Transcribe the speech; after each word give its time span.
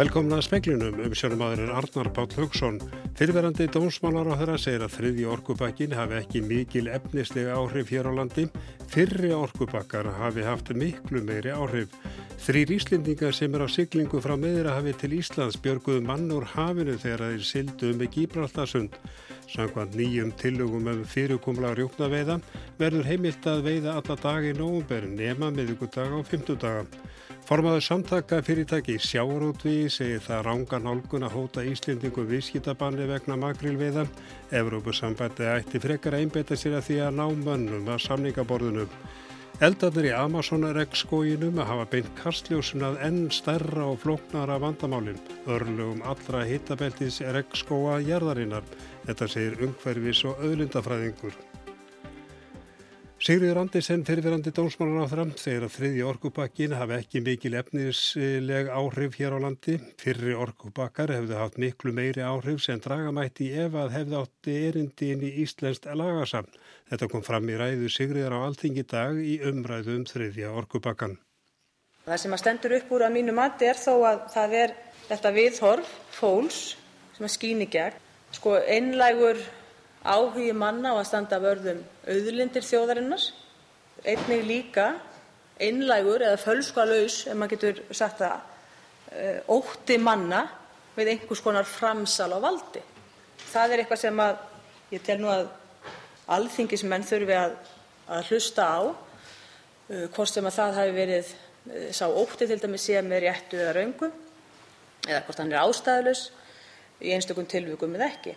Velkomna 0.00 0.38
að 0.38 0.46
speklinum 0.46 1.00
um 1.04 1.12
sjónumadurinn 1.12 1.74
Arnar 1.76 2.08
Páll 2.16 2.30
Haugsson. 2.38 2.78
Fyrverandi 3.18 3.66
dómsmálar 3.68 4.30
á 4.32 4.40
þeirra 4.40 4.54
segir 4.56 4.84
að 4.86 4.94
þriðji 4.94 5.26
orkubakkin 5.28 5.92
hafi 5.92 6.16
ekki 6.16 6.40
mikil 6.40 6.86
efnislega 6.88 7.58
áhrif 7.58 7.92
hér 7.92 8.08
á 8.08 8.12
landi. 8.16 8.46
Fyrri 8.88 9.34
orkubakkar 9.36 10.08
hafi 10.16 10.46
haft 10.46 10.72
miklu 10.72 11.20
meiri 11.26 11.52
áhrif. 11.52 11.92
Þrýr 12.40 12.72
Íslendingar 12.78 13.36
sem 13.36 13.52
er 13.52 13.66
á 13.66 13.68
siglingu 13.68 14.22
frá 14.24 14.38
meðra 14.40 14.78
hafi 14.78 14.96
til 15.02 15.18
Íslands 15.18 15.60
björguðu 15.60 16.00
mann 16.08 16.32
úr 16.32 16.48
hafinu 16.54 16.96
þegar 16.96 17.26
þeir 17.26 17.44
sildu 17.50 17.92
með 18.00 18.14
Gíbraltarsund. 18.16 18.96
Samkvæmt 19.52 20.00
nýjum 20.00 20.32
tillögum 20.40 20.88
um 20.94 21.04
fyrirkomla 21.04 21.74
rjóknaveiða 21.76 22.40
verður 22.80 23.04
heimilt 23.04 23.52
að 23.52 23.66
veiða 23.68 24.00
alla 24.00 24.16
dagi 24.24 24.54
í 24.54 24.56
nógumber 24.56 25.10
nema 25.12 25.52
miðugudag 25.52 26.16
á 26.16 26.20
fymtudaga. 26.24 26.86
Formaður 27.50 27.82
samtaka 27.82 28.36
fyrirtæki 28.46 28.94
sjárótví 29.02 29.88
segir 29.90 30.20
það 30.22 30.44
rángan 30.46 30.84
hálgun 30.86 31.26
að 31.26 31.32
hóta 31.34 31.64
Íslendingu 31.66 32.22
vískitabanni 32.28 33.08
vegna 33.10 33.34
makrilviða. 33.42 34.04
Evrópusambandi 34.54 35.48
ætti 35.56 35.80
frekar 35.82 36.14
að 36.14 36.28
einbeta 36.28 36.54
sér 36.54 36.78
að 36.78 36.86
því 36.86 37.00
að 37.08 37.18
ná 37.18 37.24
mönnum 37.42 37.90
að 37.90 38.04
samningaborðinu. 38.06 38.86
Eldarnir 39.66 40.12
í 40.12 40.14
Amazon-regnskóginum 40.20 41.58
að 41.58 41.70
hafa 41.72 41.90
beint 41.96 42.14
kastljósun 42.22 42.86
að 42.86 43.02
enn 43.10 43.20
stærra 43.34 43.90
og 43.90 43.98
flóknara 44.06 44.62
vandamálinn. 44.62 45.18
Örlugum 45.50 46.06
allra 46.06 46.46
hittabeltis 46.46 47.18
regnskóa 47.34 47.98
jærðarinnar. 48.06 48.62
Þetta 49.10 49.34
segir 49.34 49.64
ungverfis 49.66 50.22
og 50.22 50.38
auðlindafræðingur. 50.38 51.34
Sigriður 53.20 53.58
Andersen 53.60 54.00
fyrirverandi 54.08 54.48
dómsmálar 54.56 55.04
á 55.04 55.12
þram 55.12 55.32
segir 55.36 55.66
að 55.66 55.74
þriðji 55.74 56.04
orkupakkin 56.08 56.72
hafi 56.72 56.94
ekki 56.96 57.20
mikil 57.20 57.50
efnisleg 57.58 58.70
áhrif 58.72 59.18
hér 59.20 59.36
á 59.36 59.38
landi. 59.44 59.74
Fyrri 60.00 60.32
orkupakkar 60.32 61.12
hefði 61.12 61.36
haft 61.36 61.58
miklu 61.60 61.92
meiri 61.92 62.24
áhrif 62.24 62.62
sem 62.64 62.80
dragamætti 62.80 63.50
ef 63.60 63.76
að 63.76 63.92
hefði 63.98 64.16
átti 64.22 64.56
erindi 64.70 65.10
inn 65.12 65.26
í 65.28 65.34
Íslenskt 65.44 65.90
lagasamn. 66.00 66.48
Þetta 66.88 67.10
kom 67.12 67.26
fram 67.28 67.52
í 67.52 67.60
ræðu 67.60 67.92
Sigriður 67.92 68.38
á 68.40 68.48
alltingi 68.48 68.86
dag 68.88 69.20
í 69.20 69.36
umræðu 69.52 69.98
um 70.00 70.08
þriðja 70.08 70.56
orkupakkan. 70.56 71.18
Það 72.08 72.24
sem 72.24 72.32
að 72.38 72.44
stendur 72.46 72.78
upp 72.80 72.96
úr 72.96 73.04
að 73.04 73.16
mínu 73.20 73.36
mati 73.36 73.68
er 73.68 73.76
þó 73.84 73.94
að 74.00 74.26
það 74.32 74.60
er 74.64 74.76
þetta 75.12 75.36
viðhorf, 75.36 75.96
fólks, 76.16 76.66
sem 77.18 77.28
að 77.28 77.36
skýni 77.36 77.68
gegn. 77.68 78.00
Sko 78.32 78.56
einlægur 78.64 79.44
áhugi 80.04 80.52
manna 80.56 80.94
á 80.94 81.00
að 81.00 81.08
standa 81.08 81.40
vörðum 81.42 81.82
auðlindir 82.08 82.64
þjóðarinnar, 82.64 83.24
einnig 84.04 84.46
líka 84.48 84.94
einlægur 85.60 86.24
eða 86.24 86.40
fölskvalaus, 86.40 87.26
ef 87.28 87.36
maður 87.36 87.56
getur 87.56 87.82
sagt 87.92 88.22
það, 88.22 88.40
eh, 89.12 89.40
ótti 89.48 89.98
manna 90.00 90.46
við 90.96 91.12
einhvers 91.14 91.42
konar 91.44 91.68
framsal 91.68 92.32
á 92.32 92.38
valdi. 92.40 92.82
Það 93.52 93.72
er 93.72 93.82
eitthvað 93.82 93.98
sem 93.98 94.16
að 94.16 94.38
ég 94.90 95.02
tel 95.04 95.18
nú 95.20 95.28
að 95.28 95.48
alþingismenn 96.28 97.04
þurfi 97.04 97.36
að, 97.36 97.54
að 98.08 98.26
hlusta 98.30 98.64
á, 98.64 98.80
eh, 99.90 100.08
hvort 100.08 100.32
sem 100.32 100.46
að 100.46 100.56
það 100.56 100.80
hafi 100.80 100.96
verið 100.96 101.34
eh, 101.70 101.92
sá 101.92 102.06
ótti 102.08 102.46
til 102.46 102.58
dæmis 102.58 102.88
sé 102.88 103.02
með 103.02 103.24
réttu 103.26 103.60
eða 103.60 103.76
raungu 103.76 104.12
eða 105.08 105.24
hvort 105.26 105.38
hann 105.38 105.52
er 105.52 105.64
ástæðlaus 105.64 106.30
í 107.00 107.12
einstökum 107.12 107.46
tilvikum 107.48 107.94
eða 107.96 108.08
ekki. 108.08 108.36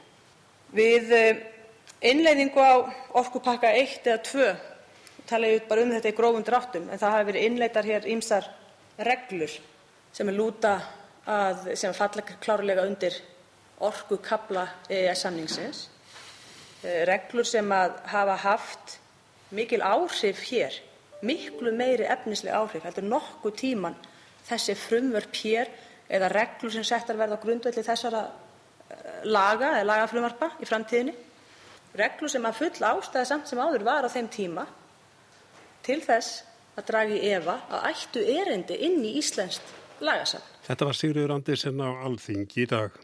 Við 0.74 1.12
innleiðingu 2.04 2.60
á 2.60 2.74
orkupakka 3.20 3.72
1 3.72 4.08
eða 4.08 4.22
2 4.28 4.48
tala 5.30 5.48
ég 5.48 5.68
bara 5.70 5.84
um 5.86 5.94
þetta 5.94 6.12
í 6.12 6.18
grófum 6.18 6.44
dráttum 6.44 6.90
en 6.90 7.00
það 7.00 7.16
hafa 7.16 7.28
verið 7.30 7.46
innleiddar 7.48 7.88
hér 7.88 8.08
ýmsar 8.12 8.50
reglur 9.08 9.54
sem 10.14 10.30
lúta 10.36 10.74
að 11.24 11.72
sem 11.80 11.96
falla 11.96 12.26
klárlega 12.44 12.84
undir 12.86 13.16
orkukafla 13.84 14.68
EES-samningsins, 14.92 15.88
eh, 16.84 17.04
reglur 17.08 17.46
sem 17.48 17.72
hafa 17.72 18.36
haft 18.36 19.00
mikil 19.52 19.82
áhrif 19.82 20.44
hér, 20.52 20.74
miklu 21.22 21.72
meiri 21.72 22.04
efnisleg 22.04 22.54
áhrif 22.54 22.84
heldur 22.84 23.08
nokkuð 23.08 23.56
tíman 23.56 23.96
þessi 24.48 24.76
frumvörp 24.76 25.36
hér 25.36 25.70
eða 26.10 26.32
reglur 26.32 26.72
sem 26.72 26.84
settar 26.84 27.16
verða 27.16 27.40
á 27.40 27.44
grundvelli 27.44 27.84
þessara 27.84 28.28
eh, 28.90 29.24
laga 29.24 29.80
eða 29.80 29.88
lagafrumvarpa 29.88 30.52
í 30.60 30.68
framtíðinni 30.68 31.16
reglur 31.98 32.32
sem 32.32 32.48
full 32.58 32.88
ástæða 32.90 33.26
samt 33.30 33.50
sem 33.50 33.62
áður 33.62 33.86
var 33.86 34.08
á 34.08 34.10
þeim 34.10 34.30
tíma 34.34 34.66
til 35.86 36.00
þess 36.02 36.44
að 36.78 36.88
draga 36.90 37.16
í 37.18 37.32
efa 37.36 37.60
að 37.70 37.88
ættu 37.92 38.24
erindi 38.34 38.80
inn 38.88 39.02
í 39.06 39.16
íslenskt 39.20 39.74
lagasafn. 40.04 40.48
Þetta 40.66 40.88
var 40.90 40.98
Sigriður 40.98 41.36
Andersen 41.36 41.82
á 41.84 41.90
Alþingi 42.08 42.64
í 42.64 42.70
dag. 42.70 42.96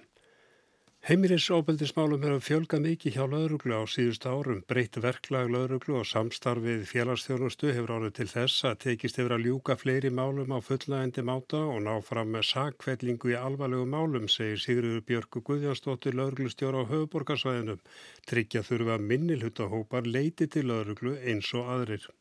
Heimilisofbeldismálum 1.08 2.26
hefur 2.28 2.42
fjölgað 2.44 2.82
mikið 2.84 3.14
hjá 3.16 3.22
lauruglu 3.32 3.78
á 3.80 3.88
síðust 3.88 4.26
árum. 4.28 4.60
Breytt 4.68 4.98
verklag 5.00 5.48
lauruglu 5.48 5.96
og 6.02 6.10
samstarfið 6.10 6.84
félagsþjónustu 6.90 7.72
hefur 7.72 7.94
árið 7.96 8.12
til 8.18 8.28
þess 8.28 8.66
að 8.68 8.76
tekist 8.84 9.20
hefur 9.22 9.38
að 9.38 9.46
ljúka 9.48 9.78
fleiri 9.80 10.12
málum 10.12 10.52
á 10.52 10.60
fullaendi 10.60 11.24
máta 11.24 11.64
og 11.72 11.80
ná 11.88 11.94
fram 12.04 12.36
með 12.36 12.50
sakvellingu 12.52 13.32
í 13.32 13.40
alvarlegu 13.40 13.88
málum, 13.88 14.28
segir 14.28 14.60
Sigriður 14.60 15.08
Björgu 15.08 15.44
Guðjansdóttir 15.48 16.20
lauruglustjóra 16.20 16.84
á 16.84 16.90
höfuborgarsvæðinum. 16.92 17.82
Tryggja 18.28 18.68
þurfa 18.68 19.00
minnilhutahópar 19.00 20.04
leiti 20.04 20.52
til 20.52 20.68
lauruglu 20.68 21.16
eins 21.24 21.56
og 21.56 21.72
aðrir. 21.80 22.12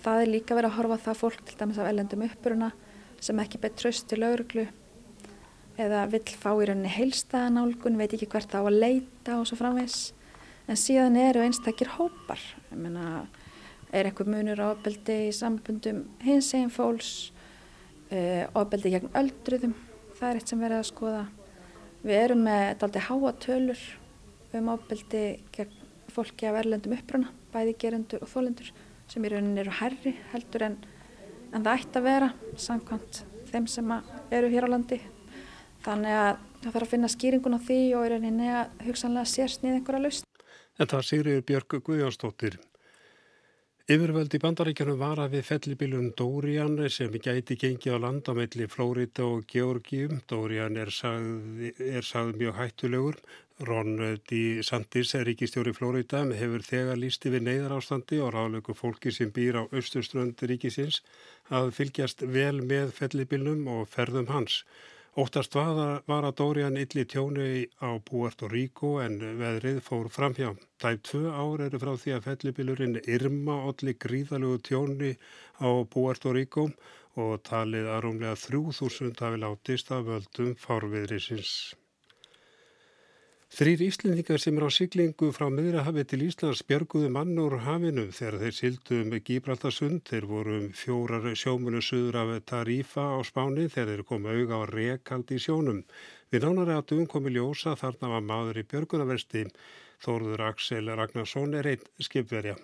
Það 0.00 0.24
er 0.24 0.36
líka 0.38 0.56
verið 0.56 0.72
að 0.72 0.78
horfa 0.80 1.02
það 1.04 1.24
fólk 1.26 1.44
til 1.44 1.60
dæmis 1.60 1.78
af 1.78 1.92
ellendum 1.92 2.24
uppbruna 2.24 2.72
sem 3.20 3.44
ekki 3.44 3.60
betur 3.60 3.84
tröst 3.84 4.08
til 4.08 4.24
lauruglu 4.24 4.70
eða 5.80 6.04
vill 6.12 6.36
fá 6.40 6.50
í 6.52 6.66
rauninni 6.68 6.92
heilstæðanálgun, 6.92 7.98
veit 8.00 8.14
ekki 8.16 8.28
hvert 8.30 8.52
á 8.52 8.60
að 8.60 8.78
leita 8.82 9.38
og 9.40 9.46
svo 9.48 9.58
framvegs. 9.60 10.10
En 10.70 10.78
síðan 10.78 11.16
eru 11.18 11.42
einstakir 11.44 11.90
hópar. 11.96 12.40
Ég 12.70 12.78
meina, 12.78 13.24
er 13.92 14.06
einhver 14.10 14.28
munur 14.30 14.60
á 14.60 14.70
ofbeldi 14.70 15.16
í 15.28 15.34
sambundum 15.34 16.04
hins 16.22 16.52
eginn 16.54 16.72
fólks, 16.74 17.30
uh, 18.12 18.44
ofbeldi 18.58 18.92
gegn 18.94 19.12
öldruðum, 19.18 19.74
það 20.18 20.28
er 20.28 20.40
eitt 20.40 20.52
sem 20.52 20.62
verður 20.62 20.82
að 20.82 20.90
skoða. 20.92 21.24
Við 22.04 22.16
erum 22.16 22.44
með 22.46 22.66
daldi 22.80 23.02
háa 23.08 23.32
tölur 23.44 23.82
um 24.56 24.70
ofbeldi 24.72 25.24
gegn 25.54 25.76
fólki 26.10 26.48
af 26.48 26.60
erlendum 26.62 26.94
uppruna, 26.96 27.32
bæði 27.54 27.76
gerendur 27.82 28.24
og 28.24 28.30
þólendur, 28.30 28.70
sem 29.10 29.24
í 29.26 29.30
rauninni 29.32 29.62
eru 29.62 29.74
herri 29.80 30.14
heldur 30.32 30.66
en, 30.66 30.76
en 31.50 31.64
það 31.64 31.76
ætti 31.76 32.00
að 32.00 32.06
vera 32.06 32.30
samkvæmt 32.58 33.22
þeim 33.50 33.66
sem 33.70 33.94
eru 34.30 34.50
hér 34.50 34.66
á 34.70 34.72
landi 34.74 35.00
Þannig 35.84 36.16
að 36.22 36.32
það 36.60 36.72
þarf 36.72 36.86
að 36.86 36.90
finna 36.94 37.12
skýringun 37.14 37.56
á 37.56 37.60
því 37.66 37.78
og 37.96 38.06
er 38.06 38.16
einnig 38.18 38.50
að 38.52 38.82
hugsanlega 38.88 39.32
sérsnið 39.34 39.78
einhverja 39.78 40.04
laust. 40.06 40.26
En 40.80 40.90
það 40.90 41.06
sýriður 41.10 41.46
Björg 41.48 41.80
Guðjónsdóttir. 41.86 42.58
Yfirvöld 43.90 44.30
í 44.36 44.38
bandaríkjunum 44.38 45.00
var 45.00 45.18
að 45.18 45.32
við 45.34 45.46
fellibilun 45.48 46.12
Dórian 46.14 46.76
sem 46.94 47.10
gæti 47.10 47.56
gengið 47.58 47.96
á 47.98 48.02
landamelli 48.04 48.68
Flórida 48.70 49.24
og 49.26 49.48
Georgium. 49.50 50.20
Dórian 50.30 50.78
er 50.78 50.92
sagð, 50.94 51.64
er 51.74 52.06
sagð 52.06 52.38
mjög 52.38 52.54
hættulegur. 52.60 53.18
Ron 53.66 53.98
D. 54.30 54.62
Santis, 54.62 55.16
ríkistjóri 55.26 55.74
Flórida, 55.74 56.22
hefur 56.38 56.62
þegar 56.62 57.02
lísti 57.02 57.34
við 57.34 57.48
neyðar 57.48 57.74
ástandi 57.80 58.20
og 58.22 58.30
ráðlöku 58.36 58.76
fólki 58.78 59.10
sem 59.10 59.34
býr 59.34 59.58
á 59.58 59.62
austurströnd 59.66 60.38
ríkisins 60.38 61.02
að 61.50 61.74
fylgjast 61.80 62.22
vel 62.22 62.62
með 62.62 62.94
fellibilnum 62.94 63.66
og 63.74 63.90
ferðum 63.90 64.30
hans. 64.30 64.62
Óttast 65.18 65.56
var 65.58 66.22
að 66.22 66.36
Dórian 66.38 66.76
illi 66.78 67.02
tjónu 67.02 67.46
á 67.82 67.98
Puerto 67.98 68.46
Rico 68.52 68.90
en 69.02 69.16
veðrið 69.40 69.80
fór 69.82 70.06
framhjá. 70.06 70.52
Tæp 70.78 71.02
tvö 71.08 71.32
ár 71.34 71.64
eru 71.66 71.80
frá 71.82 71.90
því 71.98 72.14
að 72.14 72.28
fellibilurinn 72.28 73.00
Irma 73.16 73.56
olli 73.72 73.96
gríðalögu 74.04 74.62
tjónu 74.68 75.10
á 75.58 75.70
Puerto 75.90 76.30
Rico 76.38 76.68
og 77.18 77.42
talið 77.42 77.90
að 77.90 78.02
rúmlega 78.06 78.38
3000 78.38 79.18
hafi 79.18 79.42
látist 79.42 79.90
af 79.90 80.06
völdum 80.06 80.54
fárviðrisins. 80.54 81.56
Þrýr 83.50 83.80
Íslendingar 83.82 84.38
sem 84.38 84.58
er 84.60 84.62
á 84.62 84.70
siglingu 84.70 85.28
frá 85.34 85.48
miðrahafi 85.50 86.04
til 86.06 86.20
Íslands 86.22 86.60
björguðu 86.68 87.08
mann 87.10 87.38
úr 87.42 87.56
hafinu 87.64 88.04
þegar 88.14 88.36
þeir 88.44 88.54
sildu 88.54 88.98
um 89.02 89.16
Gíbraltarsund. 89.26 90.04
Þeir 90.06 90.26
voru 90.30 90.52
um 90.60 90.68
fjórar 90.70 91.26
sjómunu 91.34 91.80
suður 91.82 92.20
af 92.20 92.30
Tarífa 92.46 93.08
á 93.10 93.18
spáni 93.26 93.66
þegar 93.66 93.90
þeir 93.90 94.04
komu 94.06 94.30
auga 94.30 94.60
á 94.62 94.70
rekald 94.70 95.34
í 95.34 95.40
sjónum. 95.42 95.80
Við 96.30 96.46
nánari 96.46 96.76
að 96.76 96.86
dugum 96.92 97.08
komi 97.10 97.34
ljósa 97.34 97.74
þarna 97.74 98.12
var 98.12 98.22
maður 98.28 98.62
í 98.62 98.66
björgunaversti. 98.70 99.42
Þóruður 100.06 100.44
Aksel 100.52 100.94
Ragnarsson 100.94 101.58
er 101.58 101.72
einn 101.72 101.90
skipverja. 101.98 102.54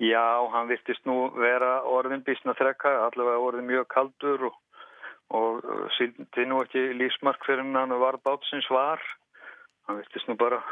Já, 0.00 0.24
hann 0.54 0.72
virtist 0.72 1.04
nú 1.04 1.28
vera 1.36 1.82
orðin 1.84 2.24
bísna 2.24 2.56
þrekka, 2.56 2.96
allavega 3.10 3.44
orðin 3.44 3.68
mjög 3.68 3.90
kaldur 3.92 4.48
og 4.48 4.56
og 5.34 5.64
síndi 5.98 6.46
nú 6.48 6.62
ekki 6.64 6.84
lífsmark 6.96 7.44
fyrir 7.46 7.66
hann 7.76 7.94
var 8.00 8.16
bátsins 8.24 8.68
var 8.72 9.02
hann 9.86 10.00
virtist 10.00 10.28
nú 10.28 10.36
bara 10.40 10.62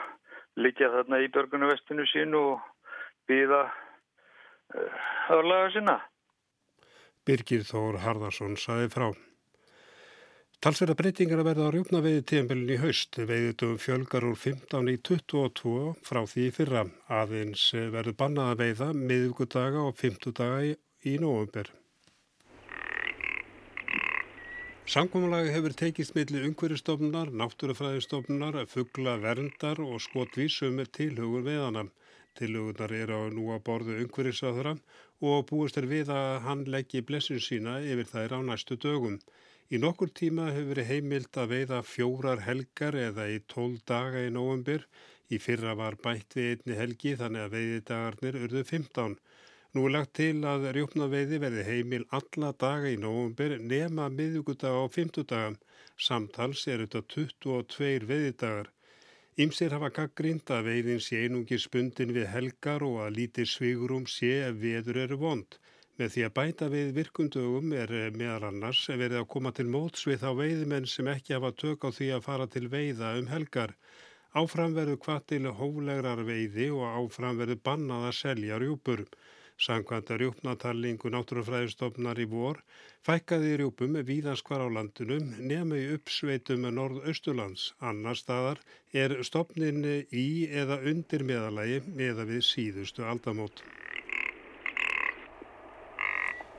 líka 0.56 0.88
þarna 0.93 1.20
í 1.25 1.31
börgunuvestinu 1.32 2.06
sín 2.08 2.35
og 2.38 2.61
býða 3.29 3.62
uh, 3.67 4.81
eh, 4.81 5.32
örlaga 5.37 5.73
sinna 5.75 6.00
Birgir 7.26 7.64
Þór 7.67 8.00
Harðarsson 8.05 8.56
saði 8.56 8.88
frá 8.93 9.08
Talsverða 10.64 10.97
breytingar 10.97 11.41
að 11.43 11.49
verða 11.50 11.67
á 11.69 11.75
rjúpnaveiði 11.75 12.23
tíðanbelin 12.31 12.70
í 12.73 12.76
haust. 12.81 13.19
Veiðutum 13.29 13.75
fjölgar 13.79 14.25
úr 14.25 14.38
15 14.41 14.88
í 14.88 14.97
22 15.05 15.75
frá 16.03 16.23
því 16.32 16.47
fyrra. 16.56 16.85
Aðeins 17.12 17.67
verður 17.93 18.17
bannað 18.23 18.53
að 18.55 18.62
veiða 18.62 18.88
miðugudaga 18.97 19.85
og 19.85 19.99
50 20.00 20.35
daga 20.41 20.62
í, 20.64 20.73
í 21.05 21.19
nógumber. 21.23 21.69
Samkómalagi 24.86 25.48
hefur 25.50 25.72
tekist 25.74 26.12
millir 26.14 26.44
umhverjastofnunar, 26.46 27.32
náttúrufræðistofnunar, 27.40 28.60
fuggla 28.70 29.16
verndar 29.18 29.80
og 29.82 29.96
skotvísum 30.04 30.78
tilhugur 30.98 31.42
veðana. 31.42 31.82
Tilhugunar 32.38 32.94
eru 32.94 33.18
á 33.18 33.22
nú 33.34 33.48
að 33.50 33.64
borðu 33.66 33.96
umhverjastofnara 34.04 34.76
og 35.26 35.42
búist 35.48 35.80
er 35.80 35.88
við 35.90 36.12
að 36.14 36.38
hann 36.46 36.62
leggji 36.70 37.02
blessun 37.08 37.42
sína 37.42 37.80
yfir 37.82 38.06
þær 38.12 38.36
á 38.38 38.40
næstu 38.46 38.78
dögum. 38.78 39.18
Í 39.74 39.82
nokkur 39.82 40.14
tíma 40.20 40.52
hefur 40.52 40.70
verið 40.76 40.90
heimilt 40.92 41.34
að 41.42 41.50
veiða 41.56 41.82
fjórar 41.82 42.46
helgar 42.46 42.94
eða 43.08 43.26
í 43.34 43.42
tól 43.50 43.80
daga 43.90 44.22
í 44.22 44.30
nógumbur. 44.38 44.86
Í 45.34 45.42
fyrra 45.42 45.74
var 45.74 45.98
bætt 45.98 46.38
við 46.38 46.52
einni 46.52 46.78
helgi 46.78 47.16
þannig 47.18 47.48
að 47.48 47.58
veiðidagarnir 47.58 48.38
urðu 48.46 48.62
15. 48.70 49.18
Nú 49.76 49.82
er 49.87 49.93
lagt 49.93 50.14
til 50.17 50.38
að 50.49 50.62
rjóknaveiði 50.73 51.38
verði 51.43 51.62
heimil 51.67 52.05
alla 52.19 52.49
daga 52.62 52.88
í 52.88 52.94
nógumbur 53.00 53.58
nema 53.73 54.06
miðugudaga 54.08 54.87
50 54.94 55.26
dagam. 55.32 55.58
Samtals 56.06 56.62
er 56.73 56.84
þetta 56.84 57.02
22 57.12 58.06
veiðidagar. 58.08 58.70
Ímsir 59.44 59.76
hafa 59.76 59.90
gaggrind 59.99 60.49
að 60.56 60.70
veiðin 60.70 61.05
sé 61.08 61.20
einungi 61.26 61.61
spundin 61.61 62.17
við 62.17 62.31
helgar 62.32 62.87
og 62.88 63.02
að 63.05 63.19
lítið 63.19 63.52
svigurum 63.52 64.08
sé 64.14 64.32
ef 64.46 64.56
veður 64.64 65.02
eru 65.05 65.20
vond. 65.26 65.61
Með 66.00 66.14
því 66.14 66.26
að 66.31 66.34
bæta 66.40 66.72
við 66.79 66.96
virkundögum 67.02 67.76
er 67.82 67.93
eh, 68.00 68.08
meðal 68.17 68.49
annars 68.55 68.81
verið 68.88 69.20
að 69.20 69.31
koma 69.37 69.52
til 69.61 69.69
móts 69.76 70.08
við 70.08 70.25
þá 70.25 70.31
veiðmenn 70.40 70.88
sem 70.94 71.12
ekki 71.19 71.37
hafa 71.37 71.52
tök 71.52 71.84
á 71.84 71.93
því 72.00 72.12
að 72.17 72.26
fara 72.31 72.49
til 72.56 72.69
veiða 72.72 73.12
um 73.20 73.29
helgar. 73.34 73.76
Áfram 74.32 74.72
verður 74.81 75.05
hvað 75.05 75.31
til 75.34 75.46
hóflegrar 75.61 76.25
veiði 76.25 76.72
og 76.72 76.88
áfram 77.05 77.44
verður 77.44 77.64
bannað 77.69 78.12
að 78.14 78.22
selja 78.25 78.64
rjúpur. 78.64 79.11
Sankvæmt 79.64 80.11
að 80.12 80.19
rjúpnatallingu 80.20 81.11
náttúrufræðistofnar 81.12 82.19
í 82.20 82.26
vor 82.29 82.58
fækkaði 83.08 83.55
rjúpum 83.61 83.97
víðans 84.11 84.43
hvar 84.44 84.64
á 84.64 84.69
landunum 84.69 85.31
nefnum 85.41 85.73
í 85.79 85.87
uppsveitum 85.94 86.67
norð-austurlands. 86.76 87.70
Annar 87.81 88.20
staðar 88.20 88.61
er 88.93 89.17
stopnin 89.25 89.81
í 90.12 90.29
eða 90.64 90.82
undir 90.93 91.25
meðalagi 91.25 91.81
meða 91.88 92.29
við 92.29 92.44
síðustu 92.50 93.08
aldamót. 93.08 93.64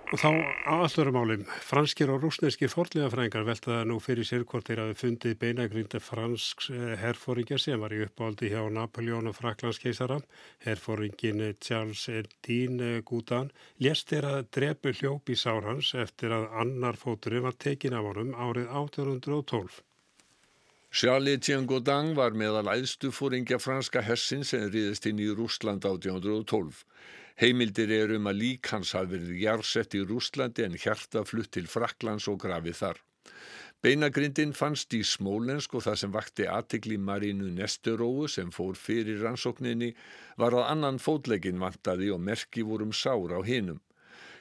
Og 0.08 0.22
þá 0.22 0.30
á 0.64 0.76
allveru 0.86 1.12
málum, 1.12 1.42
franskir 1.68 2.08
og 2.14 2.22
rúsneski 2.24 2.70
forlegafræðingar 2.72 3.44
veltaða 3.44 3.82
nú 3.90 3.98
fyrir 4.00 4.24
sér 4.24 4.46
hvort 4.48 4.70
þeir 4.70 4.80
hafi 4.86 4.96
fundið 5.02 5.34
beinagrinda 5.42 6.00
fransks 6.00 6.70
eh, 6.72 6.94
herfóringja 7.02 7.58
sem 7.60 7.82
var 7.84 7.92
í 7.92 8.00
uppáldi 8.06 8.54
hjá 8.54 8.62
Napoleon 8.72 9.28
og 9.28 9.36
Fraklandskeisara. 9.36 10.22
Herfóringin 10.64 11.44
Charles 11.60 12.06
Dean 12.48 12.80
Goudan 13.04 13.52
lést 13.84 14.08
þeirra 14.14 14.46
drepu 14.48 14.96
hljóp 14.96 15.28
í 15.28 15.36
sárhans 15.36 15.92
eftir 16.00 16.32
að 16.38 16.48
annar 16.64 16.96
fóturinn 16.96 17.44
var 17.44 17.60
tekin 17.60 18.00
af 18.00 18.08
honum 18.08 18.32
árið 18.32 18.72
1812. 18.72 19.84
Charles 20.98 21.36
Etienne 21.36 21.68
Gaudin 21.68 22.16
var 22.16 22.32
meðal 22.32 22.72
æðstu 22.72 23.12
fóringja 23.12 23.60
franska 23.60 24.00
hersin 24.08 24.48
sem 24.48 24.70
riðist 24.72 25.06
inn 25.12 25.20
í 25.20 25.28
Rúsland 25.36 25.84
1812. 25.84 26.86
Heimildir 27.38 27.92
er 27.94 28.16
um 28.16 28.26
að 28.32 28.40
lík 28.42 28.72
hans 28.74 28.96
hafi 28.98 29.12
verið 29.12 29.42
jársett 29.44 29.94
í 29.94 30.00
Rúslandi 30.02 30.64
en 30.66 30.78
hjarta 30.82 31.22
flutt 31.22 31.52
til 31.54 31.68
Fraklands 31.70 32.26
og 32.32 32.40
grafið 32.42 32.80
þar. 32.80 33.02
Beinagrindin 33.86 34.56
fannst 34.58 34.96
í 34.98 35.04
Smólensk 35.06 35.76
og 35.78 35.84
það 35.86 36.00
sem 36.02 36.14
vakti 36.16 36.48
aðtikli 36.50 36.98
Marínu 36.98 37.52
Nesteróu 37.60 38.26
sem 38.34 38.50
fór 38.56 38.74
fyrir 38.74 39.22
rannsókninni 39.22 39.92
var 40.42 40.58
að 40.58 40.66
annan 40.72 40.98
fótlegin 40.98 41.62
vantaði 41.62 42.10
og 42.16 42.24
merki 42.26 42.66
vorum 42.66 42.90
sár 42.90 43.36
á 43.38 43.40
hinum. 43.46 43.78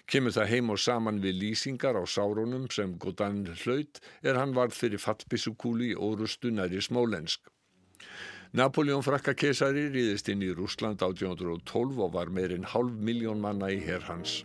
Kemur 0.08 0.32
það 0.32 0.50
heim 0.54 0.72
og 0.72 0.80
saman 0.80 1.20
við 1.20 1.36
lýsingar 1.42 2.00
á 2.00 2.04
sárunum 2.08 2.64
sem 2.72 2.96
Godan 2.96 3.44
hlaut 3.66 4.00
er 4.22 4.40
hann 4.40 4.56
varð 4.56 4.72
fyrir 4.78 5.04
fallbissukúli 5.04 5.92
í 5.92 6.00
órustu 6.00 6.48
næri 6.48 6.80
Smólensk. 6.80 7.42
Napoleon 8.54 9.02
frakka 9.02 9.34
keisari 9.34 9.88
ríðist 9.90 10.28
inn 10.30 10.44
í 10.46 10.52
Rúsland 10.54 11.02
1812 11.02 12.02
og 12.04 12.12
var 12.14 12.30
meirinn 12.30 12.66
hálf 12.70 12.94
miljón 13.02 13.42
manna 13.42 13.72
í 13.74 13.80
herr 13.82 14.04
hans. 14.06 14.44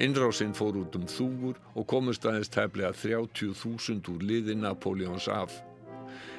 Innrásinn 0.00 0.54
fór 0.54 0.78
út 0.80 0.96
um 0.96 1.04
þúgur 1.10 1.58
og 1.74 1.86
komust 1.90 2.24
aðeins 2.24 2.52
tefnilega 2.54 2.94
30.000 2.94 4.12
úr 4.14 4.24
liði 4.24 4.54
Napoleons 4.56 5.28
af. 5.28 5.58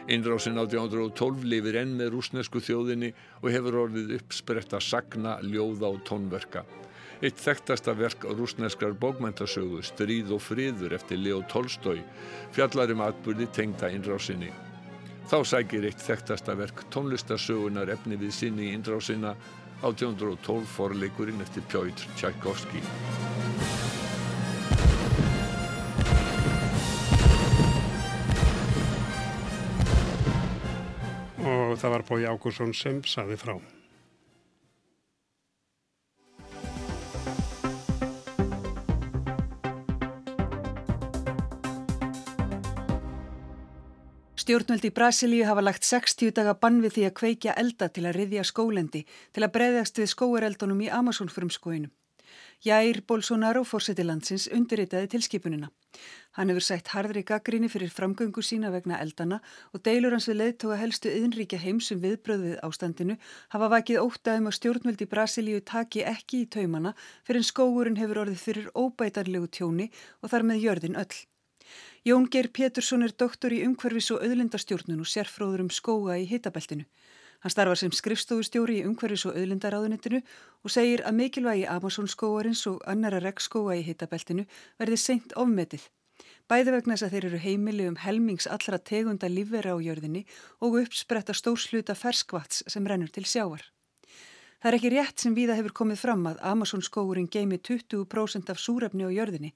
Innrásinn 0.10 0.58
1812 0.58 1.44
lifir 1.46 1.78
enn 1.84 1.92
með 2.00 2.16
rúsnesku 2.16 2.62
þjóðinni 2.64 3.12
og 3.44 3.52
hefur 3.54 3.84
orðið 3.84 4.16
uppspretta 4.18 4.80
sagna, 4.82 5.38
ljóða 5.46 5.92
og 5.92 6.00
tónverka. 6.08 6.64
Eitt 7.20 7.38
þekktasta 7.44 7.94
verk 8.00 8.24
rúsneskrar 8.24 8.96
bókmæntasögu, 8.98 9.84
Stríð 9.84 10.32
og 10.34 10.42
friður 10.42 10.96
eftir 10.96 11.20
Leo 11.20 11.44
Tolstói, 11.52 12.00
fjallarum 12.56 13.04
atbyrði 13.04 13.52
tengta 13.54 13.92
innrásinni. 13.92 14.50
Þá 15.30 15.44
sækir 15.46 15.84
eitt 15.86 16.00
þekktasta 16.02 16.56
verk 16.58 16.80
tónlistarsögunar 16.90 17.92
efni 17.94 18.18
við 18.18 18.32
sinni 18.34 18.64
í 18.66 18.74
indrásina 18.74 19.36
1812 19.86 20.66
forleikurinn 20.74 21.44
eftir 21.46 21.62
Pjóitr 21.70 22.10
Tchaikovsky. 22.18 22.82
Og 31.46 31.78
það 31.78 31.94
var 31.94 32.08
Bói 32.10 32.26
Ágúrsson 32.26 32.74
sem 32.74 33.06
saði 33.06 33.38
frá. 33.38 33.60
Stjórnvöld 44.50 44.86
í 44.88 44.90
Brasilíu 44.90 45.44
hafa 45.46 45.62
lagt 45.62 45.86
60 45.86 46.32
daga 46.34 46.56
bann 46.58 46.80
við 46.82 46.96
því 46.96 47.02
að 47.06 47.12
kveikja 47.20 47.54
elda 47.62 47.88
til 47.94 48.08
að 48.10 48.16
riðja 48.16 48.46
skólendi 48.50 49.04
til 49.06 49.44
að 49.46 49.52
breyðast 49.54 50.02
við 50.02 50.10
skóareldunum 50.10 50.82
í 50.82 50.88
Amazonfrumskóinu. 50.90 51.92
Jær 52.66 53.00
Bolsonaro, 53.06 53.62
fórseti 53.62 54.02
landsins, 54.02 54.48
undirritaði 54.50 55.12
tilskipunina. 55.14 55.70
Hann 56.34 56.50
hefur 56.50 56.66
sætt 56.66 56.90
hardri 56.96 57.22
gaggríni 57.22 57.70
fyrir 57.70 57.94
framgöngu 57.94 58.42
sína 58.42 58.74
vegna 58.74 58.98
eldana 59.06 59.38
og 59.70 59.86
deilur 59.86 60.18
hans 60.18 60.32
við 60.32 60.42
leðtóa 60.42 60.82
helstu 60.82 61.14
yðnríkja 61.14 61.62
heimsum 61.62 62.02
viðbröð 62.02 62.46
við 62.50 62.60
ástandinu 62.66 63.22
hafa 63.54 63.74
vakið 63.78 64.02
ótaðum 64.02 64.50
að 64.50 64.62
stjórnvöld 64.64 65.06
í 65.06 65.14
Brasilíu 65.14 65.62
taki 65.62 66.08
ekki 66.10 66.48
í 66.48 66.54
taumana 66.58 66.98
fyrir 67.22 67.44
en 67.46 67.52
skógurinn 67.54 68.02
hefur 68.02 68.26
orðið 68.26 68.46
fyrir 68.50 68.74
óbætarlegu 68.74 69.54
tjóni 69.60 69.92
og 70.24 70.34
þar 70.34 70.50
með 70.50 70.66
jörðin 70.66 71.06
öll. 71.06 71.28
Jón 72.06 72.30
Geir 72.32 72.48
Pétursson 72.48 73.04
er 73.04 73.12
doktor 73.12 73.52
í 73.52 73.60
umhverfis 73.68 74.08
og 74.16 74.22
auðlindastjórnun 74.24 75.02
og 75.04 75.08
sérfróður 75.12 75.66
um 75.66 75.72
skóa 75.74 76.16
í 76.22 76.28
hitabeltinu. 76.30 76.86
Hann 77.44 77.52
starfar 77.52 77.80
sem 77.80 77.92
skrifstofustjóri 77.92 78.78
í 78.80 78.86
umhverfis 78.88 79.26
og 79.28 79.36
auðlindaráðunitinu 79.36 80.22
og 80.64 80.72
segir 80.72 81.04
að 81.04 81.18
mikilvægi 81.20 81.66
Amazonskóarins 81.68 82.62
og 82.72 82.80
annara 82.88 83.20
regnskóa 83.20 83.76
í 83.76 83.84
hitabeltinu 83.84 84.46
verði 84.80 85.00
seint 85.00 85.36
ofmetið. 85.36 85.90
Bæði 86.48 86.76
vegna 86.78 86.96
þess 86.96 87.08
að 87.10 87.18
þeir 87.18 87.28
eru 87.32 87.42
heimili 87.44 87.90
um 87.92 88.00
helmings 88.00 88.48
allra 88.48 88.80
tegunda 88.80 89.28
lífvera 89.28 89.76
á 89.76 89.78
jörðinni 89.84 90.24
og 90.64 90.80
uppspretta 90.80 91.36
stórsluta 91.36 91.98
ferskvats 92.00 92.64
sem 92.68 92.88
rennur 92.88 93.12
til 93.12 93.28
sjávar. 93.28 93.62
Það 94.60 94.72
er 94.72 94.80
ekki 94.80 94.96
rétt 94.96 95.20
sem 95.20 95.36
viða 95.36 95.60
hefur 95.60 95.76
komið 95.84 96.02
fram 96.02 96.26
að 96.32 96.42
Amazonskóurin 96.48 97.30
geimi 97.32 97.60
20% 97.60 98.52
af 98.52 98.60
súrefni 98.60 99.08
á 99.08 99.12
jörðinni 99.12 99.54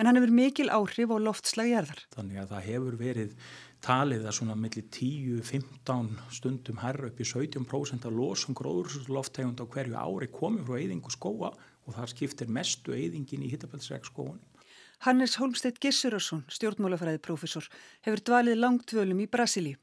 en 0.00 0.08
hann 0.08 0.16
hefur 0.16 0.32
mikil 0.32 0.70
áhrif 0.72 1.12
á 1.12 1.16
loftslagjarðar. 1.20 2.06
Þannig 2.16 2.40
að 2.40 2.52
það 2.54 2.68
hefur 2.70 2.94
verið 3.00 3.34
talið 3.84 4.28
að 4.28 4.36
svona 4.36 4.56
millir 4.56 4.86
10-15 4.96 6.08
stundum 6.32 6.80
herra 6.80 7.10
upp 7.10 7.20
í 7.20 7.26
17% 7.28 8.08
af 8.08 8.16
losum 8.16 8.56
gróðursloftegund 8.56 9.60
á 9.60 9.64
hverju 9.68 10.00
ári 10.00 10.30
komið 10.32 10.64
frá 10.68 10.78
eyðingu 10.80 11.12
skóa 11.12 11.52
og 11.52 11.96
það 11.96 12.14
skiptir 12.14 12.48
mestu 12.52 12.96
eyðingin 12.96 13.44
í 13.44 13.52
hittapælsregskóunum. 13.52 14.40
Hannes 15.04 15.38
Holmstedt 15.40 15.80
Gissurarsson, 15.80 16.42
stjórnmálafræðiprofessor, 16.52 17.68
hefur 18.04 18.20
dvalið 18.20 18.60
langtvölum 18.60 19.22
í 19.24 19.28
Brasilíu. 19.32 19.78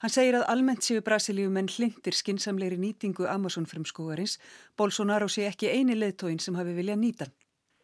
Hann 0.00 0.12
segir 0.12 0.38
að 0.38 0.46
almennt 0.52 0.84
séu 0.84 1.02
Brasilíu 1.04 1.50
menn 1.52 1.68
hlindir 1.68 2.16
skinsamleiri 2.16 2.78
nýtingu 2.80 3.28
Amazon 3.28 3.68
fremskóarins, 3.68 4.38
Bolsonaro 4.76 5.28
sé 5.28 5.44
ekki 5.48 5.68
eini 5.72 5.96
leðtóin 5.96 6.40
sem 6.40 6.56
hafi 6.56 6.72
viljað 6.76 7.02
nýtan. 7.02 7.36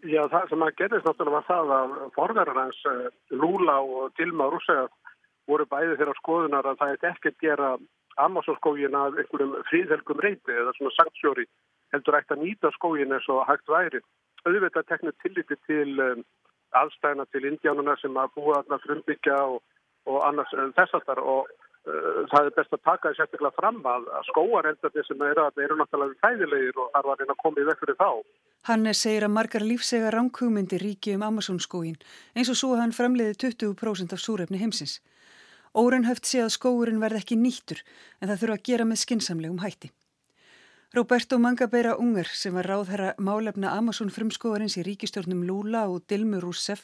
Já, 0.02 0.24
það 0.26 0.48
sem 0.50 0.62
að 0.66 0.76
gerðist 0.80 1.04
náttúrulega 1.06 1.36
var 1.36 1.44
það 1.46 1.72
að 1.76 1.92
forverðar 2.16 2.58
hans 2.58 2.78
eh, 2.90 3.04
Lula 3.38 3.76
og 3.86 4.14
Dilma 4.18 4.48
Rússegar 4.50 4.88
voru 5.46 5.66
bæði 5.70 5.98
þeirra 6.00 6.14
skoðunar 6.18 6.66
að 6.66 6.80
það 6.80 7.06
ekki 7.10 7.30
að 7.30 7.44
gera 7.44 7.68
Amazonskógin 8.22 8.96
af 8.98 9.14
einhverjum 9.14 9.54
fríðhelgum 9.68 10.22
reyti 10.24 10.52
eða 10.52 10.74
svona 10.76 10.92
sanksjóri 10.96 11.46
heldur 11.94 12.18
ekkert 12.18 12.36
að 12.36 12.42
nýta 12.42 12.72
skógin 12.74 13.14
eins 13.14 13.28
og 13.30 13.44
hægt 13.46 13.70
væri. 13.70 14.02
Auðvitað 14.42 14.88
teknir 14.90 15.14
tilliti 15.22 15.56
til 15.68 15.94
um, 16.02 16.24
aðstæðina 16.82 17.28
til 17.30 17.46
indjánuna 17.52 17.94
sem 18.00 18.18
að 18.18 18.34
búa 18.34 18.58
þarna 18.58 18.80
frumbyggja 18.82 19.38
og, 19.54 19.60
og 20.10 20.18
annars 20.26 20.50
þess 20.78 20.98
aftar 20.98 21.22
og 21.22 21.46
uh, 21.46 21.61
það 21.82 22.46
er 22.46 22.54
best 22.56 22.74
að 22.76 22.82
taka 22.86 23.10
því 23.10 23.18
sérstaklega 23.18 23.56
fram 23.58 23.78
að, 23.90 24.04
skóareldarnir 24.28 25.06
sem 25.06 25.22
eru 25.26 25.44
að 25.44 25.62
eru 25.64 25.78
náttúrulega 25.80 26.20
fæðilegir 26.22 26.78
og 26.78 26.90
þar 26.94 27.08
var 27.10 27.22
einn 27.22 27.32
að 27.34 27.40
koma 27.42 27.62
í 27.62 27.66
vekk 27.68 27.82
fyrir 27.82 27.98
þá. 27.98 28.10
Hannes 28.68 29.00
segir 29.02 29.26
að 29.26 29.34
margar 29.34 29.66
lífsega 29.66 30.12
ránkugmyndi 30.14 30.78
ríki 30.78 31.16
um 31.16 31.24
Amazonskóin 31.26 31.96
eins 32.36 32.52
og 32.52 32.60
svo 32.60 32.76
hann 32.78 32.94
framleiði 32.94 33.34
20% 33.48 34.14
af 34.14 34.22
súrefni 34.22 34.62
heimsins. 34.62 35.00
Órenhöft 35.74 36.28
sé 36.28 36.44
að 36.44 36.54
skóurinn 36.54 37.02
verð 37.02 37.22
ekki 37.22 37.40
nýttur 37.40 37.82
en 38.20 38.28
það 38.28 38.38
þurfa 38.44 38.58
að 38.60 38.64
gera 38.70 38.86
með 38.86 39.02
skinsamlegum 39.02 39.62
hætti. 39.64 39.90
Roberto 40.94 41.38
Mangabeira 41.38 41.94
Unger 41.96 42.28
sem 42.36 42.52
var 42.52 42.66
ráðherra 42.68 43.14
málefna 43.16 43.70
Amazon 43.72 44.10
frumskóarins 44.12 44.74
í 44.76 44.82
ríkistjórnum 44.84 45.38
Lula 45.48 45.86
og 45.88 46.02
Dilmu 46.04 46.36
Rousseff 46.42 46.82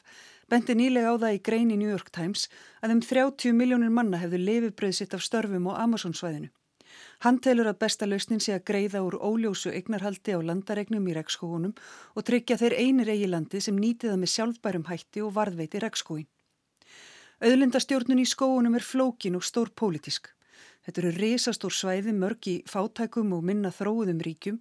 benti 0.48 0.72
nýlega 0.72 1.10
á 1.12 1.20
það 1.20 1.34
í 1.36 1.40
grein 1.44 1.74
í 1.74 1.76
New 1.76 1.90
York 1.92 2.08
Times 2.08 2.46
að 2.80 2.94
um 2.94 3.02
30 3.04 3.52
miljónir 3.58 3.92
manna 3.92 4.22
hefðu 4.22 4.40
lefibröð 4.46 4.94
sitt 4.96 5.12
af 5.12 5.26
störfum 5.26 5.68
á 5.68 5.84
Amazon-svæðinu. 5.84 6.48
Hann 7.20 7.42
telur 7.44 7.68
að 7.68 7.82
besta 7.84 8.08
lausnin 8.08 8.40
sé 8.40 8.56
að 8.56 8.64
greiða 8.72 9.04
úr 9.04 9.18
óljósu 9.20 9.74
eignarhaldi 9.76 10.32
á 10.32 10.40
landaregnum 10.40 11.04
í 11.04 11.18
rekskógunum 11.20 11.76
og 12.16 12.24
tryggja 12.24 12.56
þeir 12.64 12.78
einir 12.80 13.12
eigi 13.12 13.28
landi 13.28 13.60
sem 13.60 13.76
nýtiða 13.76 14.16
með 14.16 14.32
sjálfbærum 14.38 14.88
hætti 14.88 15.20
og 15.20 15.36
varðveiti 15.36 15.84
rekskóin. 15.84 16.24
Öðlindastjórnun 17.44 18.24
í 18.24 18.26
skóunum 18.32 18.80
er 18.80 18.88
flókin 18.88 19.36
og 19.36 19.44
stór 19.44 19.68
pólitísk. 19.68 20.32
Þetta 20.88 21.02
eru 21.02 21.10
risastór 21.20 21.74
svæði 21.76 22.12
mörg 22.16 22.46
í 22.48 22.52
fátækum 22.64 23.34
og 23.36 23.42
minna 23.44 23.68
þróðum 23.76 24.22
ríkjum 24.24 24.54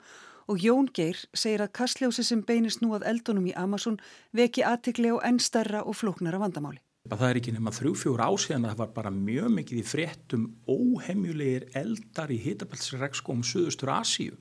og 0.52 0.60
Jón 0.60 0.90
Geir 0.92 1.22
segir 1.32 1.62
að 1.64 1.72
kastljósi 1.80 2.26
sem 2.28 2.42
beinist 2.44 2.82
nú 2.84 2.90
að 2.98 3.06
eldunum 3.14 3.46
í 3.48 3.54
Amazon 3.56 3.96
veki 4.36 4.66
aðtikli 4.68 5.14
á 5.16 5.24
enn 5.24 5.40
starra 5.40 5.86
og 5.88 5.96
flóknara 5.96 6.42
vandamáli. 6.42 6.82
Það 7.08 7.24
er 7.30 7.40
ekki 7.40 7.54
nema 7.56 7.72
þrjú-fjór 7.72 8.26
ásíðan 8.28 8.68
að 8.68 8.74
það 8.74 8.82
var 8.82 8.92
bara 8.98 9.14
mjög 9.16 9.48
mikið 9.56 9.80
í 9.80 9.86
fréttum 9.88 10.44
óhemjulegir 10.68 11.70
eldar 11.80 12.36
í 12.36 12.42
hitabælsregskóm 12.44 13.48
Suðustur 13.48 13.94
Asíu 13.96 14.36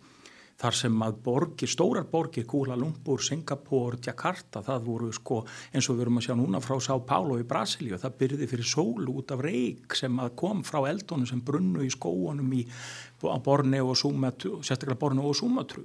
þar 0.61 0.77
sem 0.79 1.03
að 1.05 1.19
borgir, 1.27 1.71
stórar 1.71 2.07
borgir, 2.11 2.47
Kuala 2.49 2.77
Lumpur, 2.81 3.21
Singapur, 3.23 3.99
Jakarta, 4.03 4.63
það 4.65 4.87
voru 4.87 5.11
sko 5.13 5.43
eins 5.73 5.91
og 5.91 5.99
við 5.99 6.07
erum 6.07 6.21
að 6.21 6.27
sjá 6.29 6.35
núna 6.39 6.63
frá 6.65 6.79
São 6.81 7.05
Paulo 7.07 7.37
í 7.41 7.47
Brasilíu, 7.49 7.99
það 8.01 8.17
byrði 8.23 8.51
fyrir 8.53 8.71
sólu 8.73 9.19
út 9.21 9.35
af 9.37 9.45
reik 9.45 9.97
sem 9.99 10.23
kom 10.41 10.65
frá 10.67 10.81
eldónu 10.89 11.29
sem 11.29 11.45
brunnu 11.45 11.85
í 11.85 11.93
skóunum 11.93 12.57
á 12.57 13.39
Borneo 13.45 13.93
og 13.93 14.01
Sumatru, 14.01 14.59
sérstaklega 14.63 15.01
Borneo 15.01 15.29
og 15.31 15.37
Sumatru. 15.37 15.85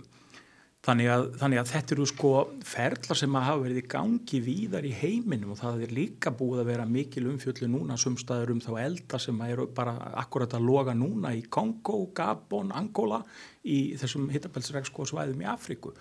Þannig 0.81 1.11
að, 1.13 1.23
þannig 1.37 1.59
að 1.61 1.67
þetta 1.69 1.93
eru 1.93 2.05
sko 2.09 2.29
ferðlar 2.65 3.17
sem 3.19 3.35
að 3.37 3.43
hafa 3.45 3.59
verið 3.61 3.79
í 3.83 3.89
gangi 3.91 4.39
víðar 4.41 4.85
í 4.89 4.93
heiminum 4.97 5.51
og 5.53 5.59
það 5.59 5.83
er 5.85 5.91
líka 5.93 6.31
búið 6.33 6.63
að 6.63 6.71
vera 6.71 6.87
mikil 6.89 7.27
umfjöldu 7.29 7.67
núna 7.69 7.97
sumstaður 8.01 8.55
um 8.55 8.63
þá 8.65 8.71
elda 8.81 9.19
sem 9.21 9.43
eru 9.45 9.67
bara 9.77 9.93
akkurat 10.23 10.55
að 10.57 10.65
loga 10.65 10.95
núna 10.97 11.35
í 11.37 11.43
Kongo, 11.53 11.99
Gabon, 12.17 12.73
Angola 12.73 13.19
í 13.61 13.93
þessum 14.01 14.25
hittabelsregskóðsvæðum 14.33 15.43
í 15.45 15.49
Afriku 15.53 15.93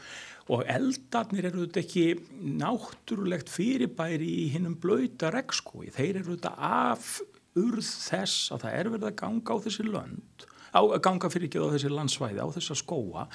og 0.48 0.64
eldarnir 0.64 1.50
eru 1.50 1.66
þetta 1.66 1.82
ekki 1.84 2.06
náttúrulegt 2.62 3.52
fyrirbæri 3.52 4.30
í 4.46 4.48
hinnum 4.54 4.78
blöyta 4.80 5.28
regskói, 5.34 5.90
þeir 5.92 6.22
eru 6.22 6.38
þetta 6.38 6.56
af 6.56 7.18
urð 7.60 7.84
þess 7.84 8.48
að 8.54 8.64
það 8.64 8.78
er 8.78 8.90
verið 8.94 9.10
að 9.10 9.20
ganga 9.20 9.60
á 9.60 9.62
þessi 9.66 9.86
lönd 9.90 10.48
á 10.70 10.80
ganga 11.02 11.30
fyrir 11.32 11.48
ekki 11.48 11.62
á 11.62 11.72
þessi 11.74 11.92
landsvæði, 11.92 12.42
á 12.42 12.48
þessa 12.56 12.78
skóa 12.78 13.26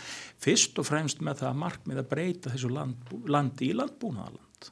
fyrst 0.42 0.80
og 0.82 0.89
fremst 0.89 1.24
með 1.25 1.44
það 1.44 1.62
markmið 1.63 2.01
að 2.04 2.12
breyta 2.12 2.54
þessu 2.54 2.72
land, 2.74 3.15
landi 3.27 3.72
í 3.72 3.77
landbúnaðaland 3.77 4.70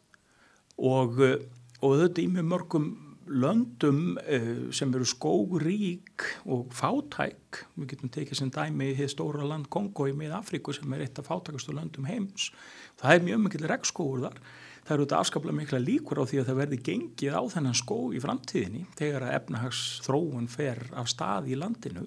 og, 0.84 1.20
eh, 1.24 1.41
og 1.84 1.98
þetta 2.01 2.24
í 2.24 2.29
mjög 2.34 2.50
mörgum 2.51 2.93
löndum 3.27 4.17
uh, 4.17 4.72
sem 4.75 4.91
eru 4.93 5.05
skógrík 5.08 6.25
og 6.46 6.74
fátæk 6.75 7.63
við 7.77 7.93
getum 7.93 8.12
tekið 8.12 8.39
sem 8.39 8.51
dæmi 8.51 8.91
í 8.93 9.08
stóra 9.12 9.46
land 9.48 9.70
Kongo 9.72 10.08
í 10.10 10.15
mið 10.17 10.36
Afríku 10.38 10.75
sem 10.75 10.91
er 10.93 11.05
eitt 11.05 11.20
af 11.22 11.29
fátækastu 11.29 11.75
löndum 11.75 12.08
heims. 12.10 12.51
Það 13.00 13.15
er 13.15 13.25
mjög 13.27 13.46
mikil 13.46 13.70
regnskóur 13.70 14.25
þar. 14.25 14.41
Það 14.84 14.96
eru 14.96 15.05
þetta 15.05 15.22
afskaplega 15.24 15.60
mikla 15.62 15.79
líkur 15.79 16.20
á 16.20 16.27
því 16.27 16.41
að 16.41 16.50
það 16.50 16.60
verði 16.60 16.82
gengið 16.89 17.38
á 17.39 17.43
þennan 17.53 17.79
skó 17.79 18.00
í 18.12 18.20
framtíðinni 18.24 18.84
þegar 19.00 19.27
að 19.29 19.38
efnahags 19.38 19.84
þróun 20.03 20.50
fer 20.51 20.84
af 20.91 21.08
stað 21.12 21.48
í 21.53 21.60
landinu 21.60 22.03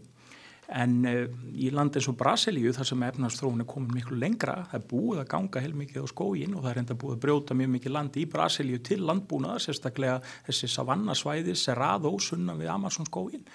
en 0.74 0.94
uh, 1.06 1.22
í 1.54 1.70
land 1.70 1.94
eins 1.96 2.08
og 2.10 2.16
Brasilíu 2.18 2.72
þar 2.74 2.88
sem 2.90 3.04
efnarstróun 3.06 3.62
er 3.62 3.68
komin 3.70 3.94
miklu 3.94 4.18
lengra 4.18 4.58
það 4.70 4.78
er 4.80 4.86
búið 4.90 5.22
að 5.22 5.30
ganga 5.34 5.62
heilmikið 5.62 6.02
á 6.02 6.12
skógin 6.12 6.56
og 6.56 6.64
það 6.64 6.70
er 6.72 6.80
enda 6.82 6.98
búið 6.98 7.16
að 7.16 7.22
brjóta 7.22 7.58
mjög 7.58 7.72
mikið 7.76 7.94
land 7.96 8.18
í 8.18 8.26
Brasilíu 8.32 8.82
til 8.82 9.00
landbúnaða, 9.06 9.62
sérstaklega 9.62 10.18
þessi 10.48 10.70
savannasvæði, 10.74 11.54
Serrado 11.54 12.12
sunna 12.18 12.58
við 12.58 12.72
Amazon 12.74 13.06
skógin 13.06 13.46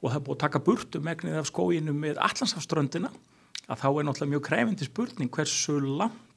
og 0.00 0.10
það 0.10 0.18
er 0.18 0.26
búið 0.26 0.36
að 0.36 0.44
taka 0.46 0.64
burtu 0.64 1.00
megnið 1.04 1.40
af 1.40 1.50
skóginu 1.52 1.96
með 1.96 2.20
allansafströndina 2.24 3.12
að 3.64 3.80
þá 3.80 3.88
er 3.88 4.06
náttúrulega 4.08 4.32
mjög 4.34 4.46
krefindi 4.48 4.88
spurning 4.88 5.32
hversu 5.32 5.78
langt 5.80 6.33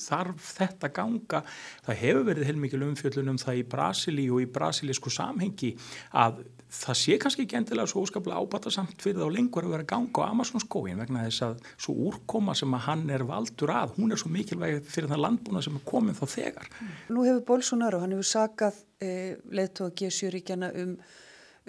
þarf 0.00 0.48
þetta 0.58 0.90
ganga 0.94 1.42
það 1.86 2.00
hefur 2.02 2.26
verið 2.28 2.48
heilmikið 2.50 2.84
umfjöldunum 2.88 3.38
það 3.42 3.60
í 3.60 3.64
Brasili 3.74 4.26
og 4.32 4.42
í 4.44 4.48
brasilísku 4.52 5.12
samhengi 5.12 5.72
að 6.18 6.42
það 6.72 7.00
sé 7.02 7.18
kannski 7.20 7.46
ekki 7.46 7.58
endilega 7.60 7.90
svo 7.90 8.04
óskaplega 8.06 8.40
ábata 8.40 8.72
samt 8.72 9.02
fyrir 9.04 9.20
þá 9.20 9.34
lengur 9.36 9.66
að 9.66 9.74
vera 9.76 9.88
ganga 9.94 10.28
á 10.28 10.30
Amazon 10.30 10.62
skóin 10.62 11.00
vegna 11.02 11.26
þess 11.26 11.46
að 11.48 11.66
svo 11.74 11.96
úrkoma 12.10 12.56
sem 12.58 12.76
að 12.76 12.86
hann 12.86 13.04
er 13.12 13.26
valdur 13.28 13.74
að, 13.74 13.96
hún 13.98 14.14
er 14.14 14.22
svo 14.22 14.32
mikilvæg 14.32 14.80
fyrir 14.88 15.10
það 15.12 15.24
landbúna 15.26 15.64
sem 15.64 15.76
er 15.76 15.84
komin 15.88 16.16
þá 16.16 16.24
þegar 16.36 16.70
Nú 17.12 17.26
hefur 17.26 17.44
Bolsonaro, 17.52 18.00
hann 18.00 18.16
hefur 18.16 18.30
sakað 18.30 18.80
eh, 19.02 19.36
geða 19.52 20.16
sjöríkjana 20.16 20.72
um 20.82 20.96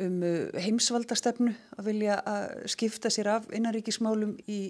um 0.02 0.22
heimsvaldastefnu 0.58 1.54
að 1.78 1.90
vilja 1.90 2.18
að 2.26 2.68
skipta 2.74 3.12
sér 3.14 3.30
af 3.36 3.50
innaríkismálum 3.54 4.36
í, 4.50 4.62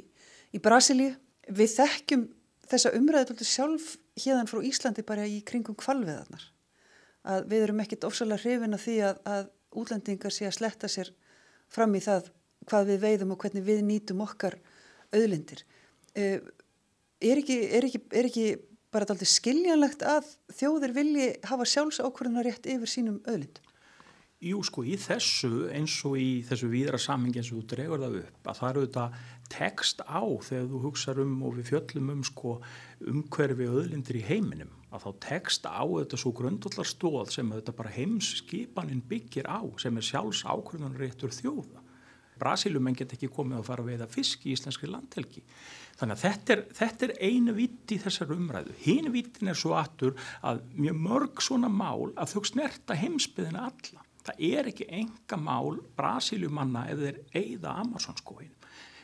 í 0.51 0.61
Brasilíu. 0.63 1.13
Við 1.47 1.75
þekkjum 1.77 2.25
þessa 2.73 2.93
umræðu 2.97 3.45
sjálf 3.45 3.93
hérðan 4.19 4.49
frá 4.49 4.61
Íslandi 4.65 5.05
bara 5.05 5.27
í 5.29 5.41
kringum 5.45 5.77
kvalveðarnar 5.79 6.47
að 7.23 7.45
við 7.51 7.65
erum 7.67 7.81
ekkit 7.83 8.07
ofsalega 8.07 8.41
hrifin 8.43 8.75
að 8.75 8.83
því 8.85 8.95
að, 9.07 9.19
að 9.29 9.45
útlendingar 9.79 10.33
sé 10.33 10.47
að 10.49 10.57
sletta 10.57 10.89
sér 10.91 11.11
fram 11.73 11.95
í 11.95 12.01
það 12.03 12.29
hvað 12.67 12.91
við 12.91 13.01
veiðum 13.03 13.33
og 13.35 13.43
hvernig 13.43 13.65
við 13.67 13.81
nýtum 13.87 14.21
okkar 14.23 14.57
auðlindir. 15.13 15.63
Eh, 16.15 16.39
er 17.23 17.41
ekki, 17.41 17.57
er 17.75 17.87
ekki, 17.87 18.01
er 18.11 18.29
ekki 18.29 18.45
bara 18.93 19.07
alltaf 19.07 19.29
skiljanlegt 19.29 20.03
að 20.05 20.27
þjóðir 20.53 20.93
vilji 20.95 21.29
hafa 21.49 21.67
sjálfsákvörðunar 21.69 22.47
rétt 22.47 22.67
yfir 22.69 22.91
sínum 22.91 23.21
auðlindum 23.25 23.72
Jú 24.43 24.59
sko 24.67 24.83
í 24.83 24.97
þessu 24.99 25.69
eins 25.71 25.93
og 26.03 26.17
í 26.19 26.41
þessu 26.43 26.67
víðra 26.67 26.97
samhengi 26.99 27.39
eins 27.39 27.51
og 27.53 27.61
þú 27.61 27.67
dregur 27.71 28.01
það 28.01 28.17
upp 28.19 28.49
að 28.51 28.57
það 28.59 28.69
eru 28.69 28.81
þetta 28.85 29.05
tekst 29.53 30.01
á 30.03 30.23
þegar 30.43 30.65
þú 30.71 30.81
hugsa 30.83 31.15
um 31.23 31.37
og 31.47 31.55
við 31.59 31.69
fjöllum 31.69 32.09
um 32.11 32.25
sko 32.27 32.55
umhverfi 33.13 33.69
öðlindir 33.69 34.19
í 34.19 34.25
heiminum 34.27 34.73
að 34.93 35.05
þá 35.05 35.23
tekst 35.27 35.69
á 35.69 35.83
þetta 35.87 36.19
svo 36.19 36.33
grundallar 36.35 36.89
stóð 36.89 37.31
sem 37.37 37.55
þetta 37.55 37.77
bara 37.77 37.95
heimskipanin 37.95 39.01
byggir 39.07 39.47
á 39.47 39.63
sem 39.81 39.95
er 39.97 40.07
sjálfs 40.09 40.43
ákvörðun 40.43 40.99
réttur 40.99 41.33
þjóða. 41.33 41.79
Brasilumenn 42.43 42.97
get 42.97 43.13
ekki 43.15 43.31
komið 43.31 43.61
að 43.61 43.67
fara 43.69 43.83
að 43.85 43.91
veiða 43.93 44.11
fisk 44.11 44.43
í 44.43 44.53
íslenski 44.57 44.89
landhelgi. 44.89 45.43
Þannig 45.99 46.17
að 46.17 46.23
þetta 46.23 46.53
er, 46.55 46.63
þetta 46.79 47.07
er 47.07 47.13
einu 47.21 47.53
vitt 47.55 47.93
í 47.93 47.99
þessar 48.01 48.33
umræðu. 48.35 48.73
Hinn 48.83 49.11
vittin 49.13 49.53
er 49.53 49.57
svo 49.57 49.75
aftur 49.77 50.17
að 50.41 50.63
mjög 50.75 51.03
mörg 51.07 51.43
svona 51.45 51.69
mál 51.71 52.11
að 52.17 52.33
þau 52.33 52.49
snerta 52.49 52.97
heimsbyðina 52.99 53.69
alla 53.69 54.02
það 54.27 54.43
er 54.49 54.69
ekki 54.71 54.89
enga 55.01 55.39
mál 55.39 55.79
Brasiljumanna 55.97 56.87
ef 56.91 57.01
þeir 57.03 57.23
eigða 57.35 57.77
Amazonskóin 57.83 58.53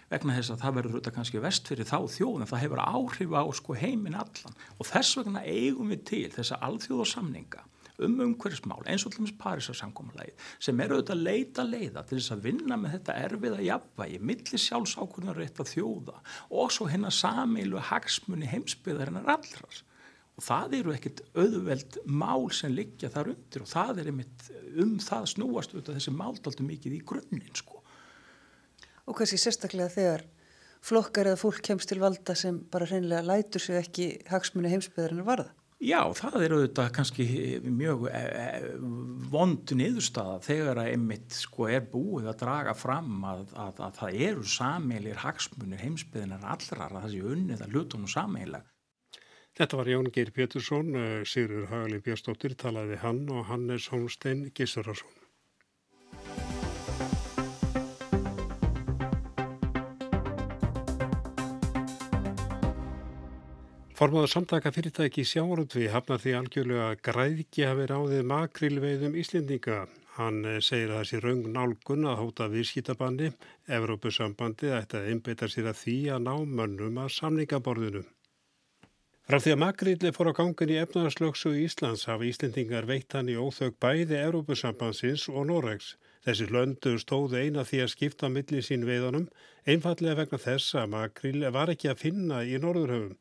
vegna 0.09 0.35
þess 0.39 0.53
að 0.53 0.61
það 0.63 0.77
verður 0.79 0.95
þetta 0.97 1.15
kannski 1.15 1.41
vest 1.43 1.67
fyrir 1.69 1.85
þá 1.85 1.97
þjóðum, 2.09 2.45
það 2.49 2.63
hefur 2.63 2.79
áhrif 2.81 3.35
á 3.38 3.43
sko 3.59 3.75
heimin 3.77 4.17
allan. 4.17 4.55
Og 4.81 4.88
þess 4.89 5.19
vegna 5.19 5.43
eigum 5.45 5.91
við 5.93 6.05
til 6.09 6.29
þessa 6.33 6.57
alþjóðarsamninga 6.65 7.65
um 7.99 8.15
umhverfismál 8.23 8.79
eins 8.88 9.03
og 9.03 9.11
til 9.11 9.25
dæmis 9.25 9.35
Parísarsamkommulagi 9.41 10.31
sem 10.63 10.79
eru 10.79 10.99
auðvitað 10.99 11.23
leita 11.25 11.65
leiða 11.67 12.05
til 12.07 12.19
þess 12.19 12.33
að 12.35 12.45
vinna 12.47 12.77
með 12.79 12.95
þetta 12.95 13.15
erfiða 13.25 13.65
jafnvægi, 13.65 14.21
milli 14.29 14.61
sjálfsákurnar 14.63 15.39
rétt 15.39 15.59
að 15.59 15.73
þjóða 15.73 16.15
og 16.61 16.71
svo 16.71 16.88
hennar 16.88 17.15
samilu 17.15 17.83
hagsmunni 17.89 18.47
heimsbyðarinnar 18.53 19.27
allrar 19.35 19.81
og 20.39 20.46
það 20.46 20.75
eru 20.77 20.96
ekkit 20.96 21.22
auðveld 21.36 22.00
mál 22.08 22.48
sem 22.55 22.72
liggja 22.72 23.12
þar 23.12 23.34
undir 23.34 23.65
og 23.65 23.69
það 23.74 24.01
er 24.01 24.10
einmitt 24.13 24.50
um 24.79 24.96
það 25.03 25.29
snúast 25.34 25.74
auðvitað 25.74 25.98
þessi 26.00 26.15
máldaldu 26.15 26.67
mikið 26.67 26.96
í 26.96 27.05
grunninn 27.12 27.55
sko. 27.60 27.81
Og 29.10 29.17
kannski 29.17 29.39
sérstaklega 29.41 29.91
þegar 29.91 30.24
flokkar 30.86 31.31
eða 31.31 31.41
fólk 31.41 31.60
kemst 31.65 31.91
til 31.91 32.00
valda 32.00 32.38
sem 32.39 32.62
bara 32.72 32.88
hreinlega 32.88 33.25
lætur 33.25 33.63
sig 33.63 33.81
ekki 33.81 34.12
hagsmunni 34.29 34.72
heimsbyðarinn 34.72 35.27
varða? 35.27 35.51
Já, 35.79 36.00
það 36.15 36.41
eru 36.43 36.58
auðvitað 36.60 36.89
kannski 36.96 37.25
mjög 37.63 38.08
e, 38.12 38.19
e, 38.19 38.72
vondu 39.31 39.75
niðurstaða 39.79 40.39
þegar 40.43 40.81
að 40.81 40.89
einmitt 40.93 41.36
sko 41.36 41.69
er 41.72 41.86
búið 41.88 42.31
að 42.31 42.41
draga 42.46 42.74
fram 42.75 43.24
að, 43.27 43.46
að, 43.55 43.79
að 43.88 44.01
það 44.01 44.19
eru 44.27 44.50
sameilir 44.55 45.22
hagsmunir 45.24 45.84
heimsbyðinar 45.84 46.48
allrar 46.55 46.96
að 46.96 47.08
það 47.08 47.15
sé 47.15 47.24
unnið 47.36 47.63
að 47.63 47.75
hlutunum 47.75 48.12
sameilag 48.12 48.67
Þetta 49.59 49.75
var 49.75 49.89
Jón 49.91 50.05
Geir 50.15 50.29
Pétursson, 50.31 50.93
eh, 50.95 51.23
Sigurður 51.27 51.65
Hagalí 51.67 51.97
Björnstóttir 51.99 52.53
talaði 52.55 52.95
hann 53.01 53.25
og 53.27 53.49
Hannes 53.49 53.89
Holmstein 53.91 54.45
Gissurarsson. 54.55 55.11
Formáður 63.99 64.31
samtaka 64.31 64.71
fyrirtæki 64.71 65.25
sjáarundvi 65.27 65.89
hafnar 65.91 66.21
því 66.23 66.35
algjörlega 66.37 66.85
að 66.93 67.01
græðki 67.09 67.65
hafi 67.67 67.87
ráðið 67.91 68.23
makrilveiðum 68.31 69.17
Íslendinga. 69.19 69.81
Hann 70.15 70.39
eh, 70.45 70.61
segir 70.63 70.93
að 70.93 71.03
þessi 71.03 71.19
raung 71.25 71.49
nálgun 71.51 72.07
að 72.07 72.21
hóta 72.21 72.47
viðskýtabanni, 72.55 73.33
Evrópusambandi 73.67 74.71
ætti 74.79 75.01
að 75.01 75.11
einbeita 75.11 75.51
sér 75.51 75.67
að 75.73 75.81
því 75.83 75.97
að 76.15 76.23
ná 76.29 76.33
mönnum 76.47 77.03
að 77.03 77.11
samningaborðinu. 77.17 78.05
Frá 79.29 79.38
því 79.38 79.51
að 79.53 79.59
makrilli 79.62 80.09
fór 80.09 80.27
á 80.31 80.38
gangin 80.39 80.71
í 80.74 80.77
efnaðarslöksu 80.81 81.51
í 81.53 81.67
Íslands 81.67 82.07
hafa 82.09 82.25
Íslendingar 82.25 82.88
veitt 82.89 83.13
hann 83.13 83.27
í 83.29 83.36
óþög 83.38 83.75
bæði 83.77 84.15
Evrópusambansins 84.17 85.27
og 85.29 85.43
Noregs. 85.51 85.91
Þessi 86.25 86.48
löndu 86.50 86.95
stóðu 86.98 87.38
eina 87.38 87.62
því 87.62 87.83
að 87.83 87.91
skipta 87.93 88.29
milli 88.33 88.63
sín 88.65 88.88
veiðunum, 88.89 89.27
einfallega 89.69 90.17
vegna 90.24 90.39
þess 90.48 90.79
að 90.81 90.89
makrill 90.95 91.45
var 91.53 91.69
ekki 91.75 91.91
að 91.91 92.01
finna 92.07 92.41
í 92.41 92.57
Norðurhöfum. 92.63 93.13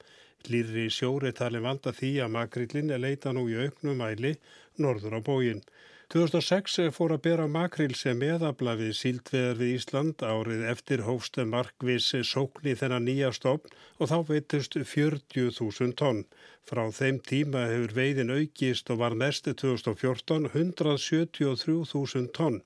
Lýri 0.48 0.86
sjóri 0.88 1.34
talin 1.36 1.66
valda 1.68 1.92
því 1.92 2.14
að 2.24 2.32
makrillin 2.38 2.94
er 2.96 3.04
leita 3.04 3.36
nú 3.36 3.44
í 3.52 3.60
auknum 3.66 4.00
mæli 4.00 4.32
norður 4.80 5.18
á 5.18 5.26
bógin. 5.28 5.60
2006 6.08 6.94
fór 6.96 7.12
að 7.12 7.24
bera 7.26 7.46
makrill 7.52 7.92
sem 8.00 8.16
meðabla 8.16 8.72
við 8.80 8.94
síldveðar 8.96 9.58
við 9.58 9.72
Ísland 9.74 10.22
árið 10.24 10.62
eftir 10.70 11.02
hófstu 11.04 11.44
markvis 11.44 12.06
sókni 12.24 12.72
þennan 12.80 13.04
nýja 13.04 13.28
stofn 13.36 13.74
og 14.00 14.08
þá 14.08 14.14
veitust 14.30 14.78
40.000 14.92 15.92
tonn. 16.00 16.22
Frá 16.64 16.86
þeim 17.00 17.18
tíma 17.28 17.66
hefur 17.68 17.92
veiðin 18.00 18.32
aukist 18.38 18.88
og 18.88 19.02
var 19.02 19.18
næstu 19.20 19.52
2014 19.52 20.48
173.000 20.54 22.32
tonn. 22.40 22.58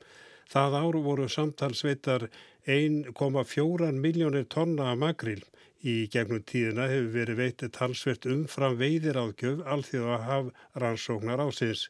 Það 0.54 0.78
áru 0.84 1.02
voru 1.02 1.26
samtalsveitar 1.26 2.28
1,4 2.70 3.92
miljónir 4.06 4.46
tonna 4.54 4.94
makrill. 4.94 5.42
Í 5.82 6.06
gegnum 6.14 6.46
tíðina 6.46 6.86
hefur 6.94 7.10
verið 7.18 7.42
veitið 7.42 7.74
talsvert 7.74 8.32
umfram 8.38 8.78
veiðir 8.78 9.18
áðgjöf 9.18 9.66
alþjóð 9.66 10.10
að 10.14 10.26
haf 10.30 10.56
rannsóknar 10.78 11.48
ásins. 11.50 11.88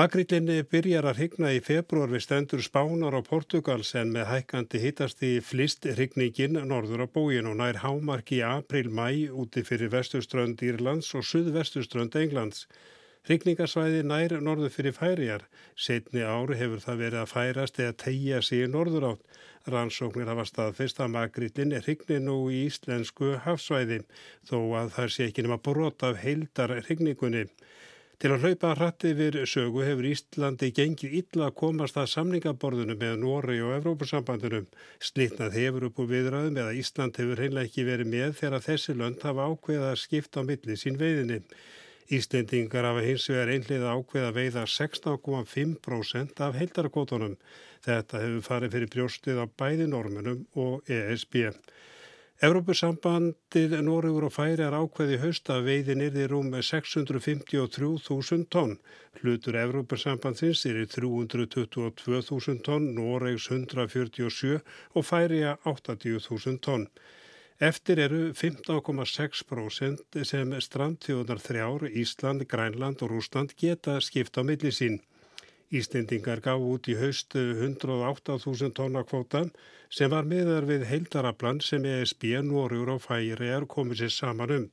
Makrillinni 0.00 0.62
byrjar 0.64 1.04
að 1.10 1.18
higna 1.20 1.48
í 1.52 1.58
februar 1.60 2.08
við 2.08 2.22
stendur 2.24 2.62
Spánar 2.64 3.12
og 3.18 3.26
Portugals 3.26 3.90
en 4.00 4.14
með 4.14 4.30
hækkandi 4.30 4.78
hittast 4.80 5.20
í 5.26 5.32
flist 5.44 5.84
higningin 5.98 6.56
norður 6.70 7.02
á 7.04 7.06
bógin 7.16 7.50
og 7.50 7.58
nær 7.58 7.82
hámarki 7.82 8.38
í 8.38 8.46
april-mæ 8.46 9.28
úti 9.42 9.60
fyrir 9.66 9.90
vestuströnd 9.92 10.62
Írlands 10.64 11.10
og 11.18 11.26
suðvestuströnd 11.28 12.16
Englands. 12.16 12.62
Hrygningarsvæði 13.28 14.00
nær 14.08 14.38
norðu 14.40 14.70
fyrir 14.72 14.96
færijar. 14.96 15.44
Setni 15.76 16.24
ári 16.24 16.56
hefur 16.62 16.80
það 16.86 17.02
verið 17.04 17.20
að 17.26 17.32
færast 17.34 17.82
eða 17.84 17.98
tegja 18.06 18.40
sig 18.46 18.64
í 18.64 18.72
norður 18.72 19.10
átt. 19.10 19.38
Rannsóknir 19.68 20.32
hafa 20.32 20.46
staðfist 20.48 21.04
að 21.04 21.12
makrillin 21.18 21.76
er 21.76 21.84
hrygni 21.84 22.22
nú 22.24 22.38
í 22.48 22.64
íslensku 22.70 23.34
hafsvæði 23.44 24.00
þó 24.48 24.56
að 24.80 24.96
það 24.96 25.12
sé 25.18 25.28
ekki 25.28 25.44
nema 25.44 25.60
brot 25.60 26.08
af 26.08 26.22
heildar 26.24 26.78
hrygningunni. 26.86 27.50
Til 28.20 28.34
að 28.34 28.42
hlaupa 28.44 28.70
hratti 28.76 29.10
við 29.16 29.36
sögu 29.48 29.80
hefur 29.80 30.04
Íslandi 30.10 30.68
gengið 30.76 31.14
illa 31.22 31.46
að 31.46 31.54
komast 31.56 31.96
að 31.96 32.10
samningaborðinu 32.12 32.92
með 33.00 33.14
Nóri 33.22 33.56
og 33.64 33.72
Evrópussambandunum. 33.78 34.66
Slittnað 35.00 35.56
hefur 35.56 35.86
upp 35.88 36.02
úr 36.04 36.10
viðræðum 36.10 36.58
eða 36.60 36.74
Ísland 36.76 37.16
hefur 37.16 37.40
heimlega 37.40 37.70
ekki 37.70 37.86
verið 37.88 38.10
með 38.12 38.34
þegar 38.42 38.66
þessi 38.66 38.96
lönd 38.98 39.24
hafa 39.24 39.46
ákveðað 39.48 39.88
að 39.94 40.02
skipta 40.02 40.44
á 40.44 40.48
milli 40.50 40.76
sín 40.76 41.00
veiðinni. 41.00 41.40
Íslendingar 42.12 42.90
hafa 42.90 43.06
hins 43.08 43.24
vegar 43.32 43.54
einlega 43.54 43.96
ákveð 43.96 44.28
að 44.28 44.36
veiða 44.42 44.66
16,5% 44.68 46.44
af 46.44 46.60
heildarkvotunum. 46.60 47.38
Þetta 47.88 48.20
hefur 48.20 48.48
farið 48.50 48.76
fyrir 48.76 48.96
brjóstið 48.98 49.40
á 49.40 49.46
bæði 49.48 49.88
normunum 49.88 50.44
og 50.60 50.84
ESB. 50.92 51.46
Evrópusambandið 52.40 53.74
Nóriður 53.84 54.24
og 54.30 54.32
Færi 54.32 54.62
er 54.64 54.72
ákveði 54.72 55.18
haust 55.20 55.50
að 55.52 55.66
veiðin 55.66 56.04
er 56.06 56.14
í 56.16 56.22
rúm 56.30 56.46
653.000 56.56 58.46
tonn. 58.54 58.78
Hlutur 59.20 59.58
Evrópusambandsins 59.60 60.62
er 60.70 60.78
í 60.80 60.86
322.000 60.88 62.64
tonn, 62.64 62.86
Nóregs 62.96 63.50
147 63.52 64.56
og 64.56 65.04
Færi 65.04 65.42
að 65.50 65.68
80.000 65.74 66.56
tonn. 66.64 66.88
Eftir 67.60 68.00
eru 68.06 68.22
15,6% 68.32 70.24
sem 70.24 70.56
strandþjóðnar 70.64 71.44
þrjár, 71.44 71.84
Ísland, 71.92 72.48
Grænland 72.48 73.04
og 73.04 73.12
Rúsland 73.18 73.52
geta 73.52 74.00
skipt 74.00 74.40
á 74.40 74.42
milli 74.48 74.72
sín. 75.70 75.78
Íslendingar 75.78 76.40
gaf 76.40 76.58
út 76.58 76.88
í 76.88 76.96
haust 76.98 77.34
108.000 77.34 78.74
tonna 78.74 79.04
kvótan 79.04 79.50
sem 79.88 80.10
var 80.10 80.24
meðar 80.24 80.66
við 80.66 80.84
heildarablan 80.86 81.60
sem 81.60 81.84
ESB, 81.84 82.42
Norður 82.42 82.96
og 82.96 83.02
Færi 83.02 83.48
er 83.48 83.66
komið 83.66 83.98
sér 84.02 84.10
saman 84.10 84.50
um. 84.50 84.70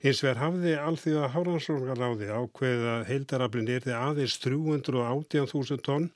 Hins 0.00 0.22
vegar 0.22 0.38
hafði 0.38 0.74
alþjóða 0.78 1.28
háransóngaráði 1.34 2.28
ákveðið 2.30 2.88
að 2.94 3.06
heildarablin 3.08 3.68
erði 3.68 3.92
aðeins 3.92 4.38
318.000 4.44 5.82
tonn. 5.82 6.10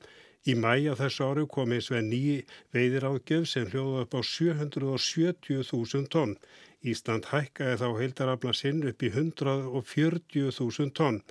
Í 0.47 0.55
mæja 0.55 0.95
þessu 0.99 1.25
áru 1.25 1.47
kom 1.47 1.73
eins 1.73 1.91
vegar 1.91 2.07
ný 2.07 2.43
veiðiráðgjöf 2.75 3.47
sem 3.49 3.67
hljóða 3.69 4.07
upp 4.07 4.15
á 4.15 4.21
770.000 4.23 6.09
tonn. 6.09 6.37
Ísland 6.83 7.25
hækkaði 7.31 7.79
þá 7.79 7.89
heildarabla 7.99 8.53
sinn 8.55 8.83
upp 8.87 9.03
í 9.03 9.11
140.000 9.11 10.95
tonn 10.95 11.23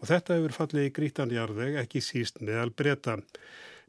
og 0.00 0.10
þetta 0.10 0.36
hefur 0.36 0.54
fallið 0.56 0.88
í 0.88 0.92
grítanjarðveg 0.98 1.80
ekki 1.82 2.02
síst 2.04 2.42
meðal 2.42 2.72
breyta. 2.76 3.18